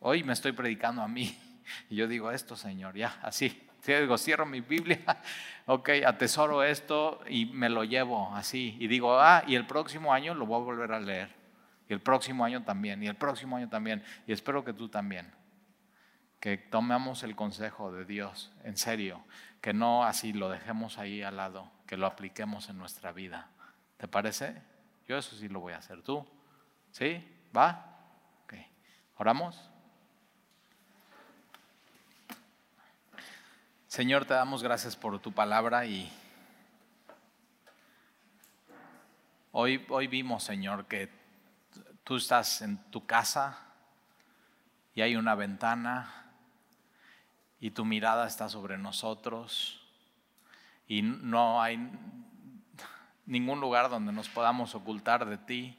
[0.00, 1.38] hoy me estoy predicando a mí.
[1.90, 3.65] Y yo digo esto, Señor, ya, así.
[3.94, 5.00] Digo, cierro mi Biblia,
[5.66, 8.76] ok, atesoro esto y me lo llevo así.
[8.80, 11.30] Y digo, ah, y el próximo año lo voy a volver a leer.
[11.88, 14.02] Y el próximo año también, y el próximo año también.
[14.26, 15.32] Y espero que tú también.
[16.40, 19.24] Que tomemos el consejo de Dios en serio.
[19.60, 23.50] Que no así lo dejemos ahí al lado, que lo apliquemos en nuestra vida.
[23.96, 24.60] ¿Te parece?
[25.08, 26.02] Yo eso sí lo voy a hacer.
[26.02, 26.26] ¿Tú?
[26.90, 27.24] ¿Sí?
[27.56, 27.98] ¿Va?
[28.44, 28.54] Ok.
[29.16, 29.70] ¿Oramos?
[33.96, 36.12] Señor, te damos gracias por tu palabra y
[39.52, 41.08] hoy, hoy vimos, Señor, que
[42.04, 43.58] tú estás en tu casa
[44.94, 46.26] y hay una ventana
[47.58, 49.80] y tu mirada está sobre nosotros
[50.86, 51.78] y no hay
[53.24, 55.78] ningún lugar donde nos podamos ocultar de ti.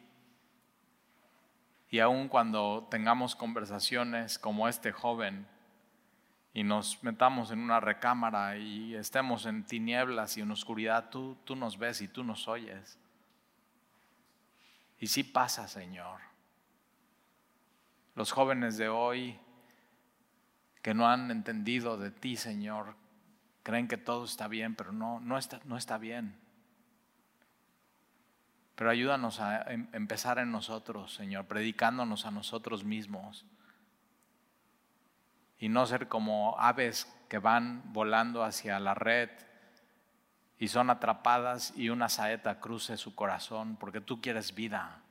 [1.92, 5.46] Y aun cuando tengamos conversaciones como este joven
[6.54, 11.56] y nos metamos en una recámara y estemos en tinieblas y en oscuridad, tú, tú
[11.56, 12.98] nos ves y tú nos oyes.
[15.00, 16.22] Y sí pasa, Señor.
[18.16, 19.40] Los jóvenes de hoy
[20.82, 22.96] que no han entendido de ti, Señor,
[23.62, 26.40] creen que todo está bien, pero no, no, está, no está bien.
[28.76, 33.46] Pero ayúdanos a em, empezar en nosotros, Señor, predicándonos a nosotros mismos.
[35.60, 39.30] Y no ser como aves que van volando hacia la red
[40.60, 45.02] y son atrapadas y una saeta cruce su corazón, porque tú quieres vida.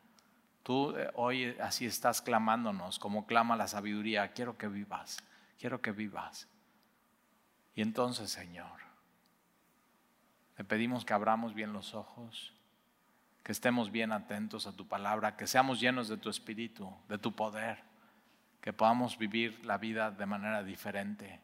[0.63, 5.19] Tú eh, hoy así estás clamándonos, como clama la sabiduría, quiero que vivas
[5.59, 6.49] quiero que vivas.
[7.75, 8.81] Y entonces, Señor,
[10.57, 12.55] te pedimos que abramos bien los ojos,
[13.43, 17.33] que estemos bien atentos a tu palabra, que seamos llenos de tu espíritu, de tu
[17.33, 17.83] poder,
[18.67, 21.41] que podamos vivir la vida de manera diferente.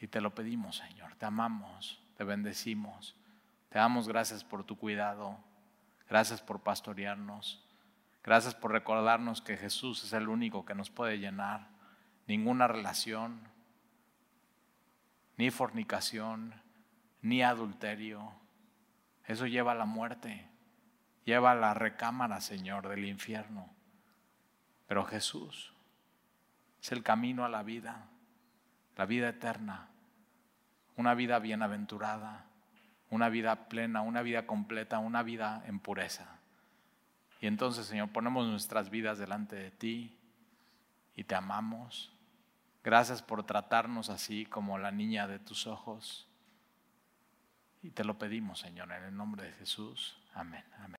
[0.00, 3.14] Y te lo pedimos, Señor, te amamos, te bendecimos,
[3.68, 5.38] te damos gracias por tu cuidado,
[6.08, 7.64] gracias por pastorearnos,
[8.24, 11.68] gracias por recordarnos que Jesús es el único que nos puede llenar
[12.26, 13.40] ninguna relación,
[15.36, 16.52] ni fornicación,
[17.22, 18.32] ni adulterio.
[19.24, 20.48] Eso lleva a la muerte,
[21.24, 23.70] lleva a la recámara, Señor, del infierno.
[24.90, 25.72] Pero Jesús
[26.82, 28.08] es el camino a la vida,
[28.96, 29.86] la vida eterna,
[30.96, 32.46] una vida bienaventurada,
[33.08, 36.40] una vida plena, una vida completa, una vida en pureza.
[37.40, 40.18] Y entonces, Señor, ponemos nuestras vidas delante de ti
[41.14, 42.10] y te amamos
[42.82, 46.26] Gracias por tratarnos así como la niña de tus ojos.
[47.82, 50.18] Y te lo pedimos, Señor, en el nombre de Jesús.
[50.34, 50.64] Amén.
[50.78, 50.98] Amén.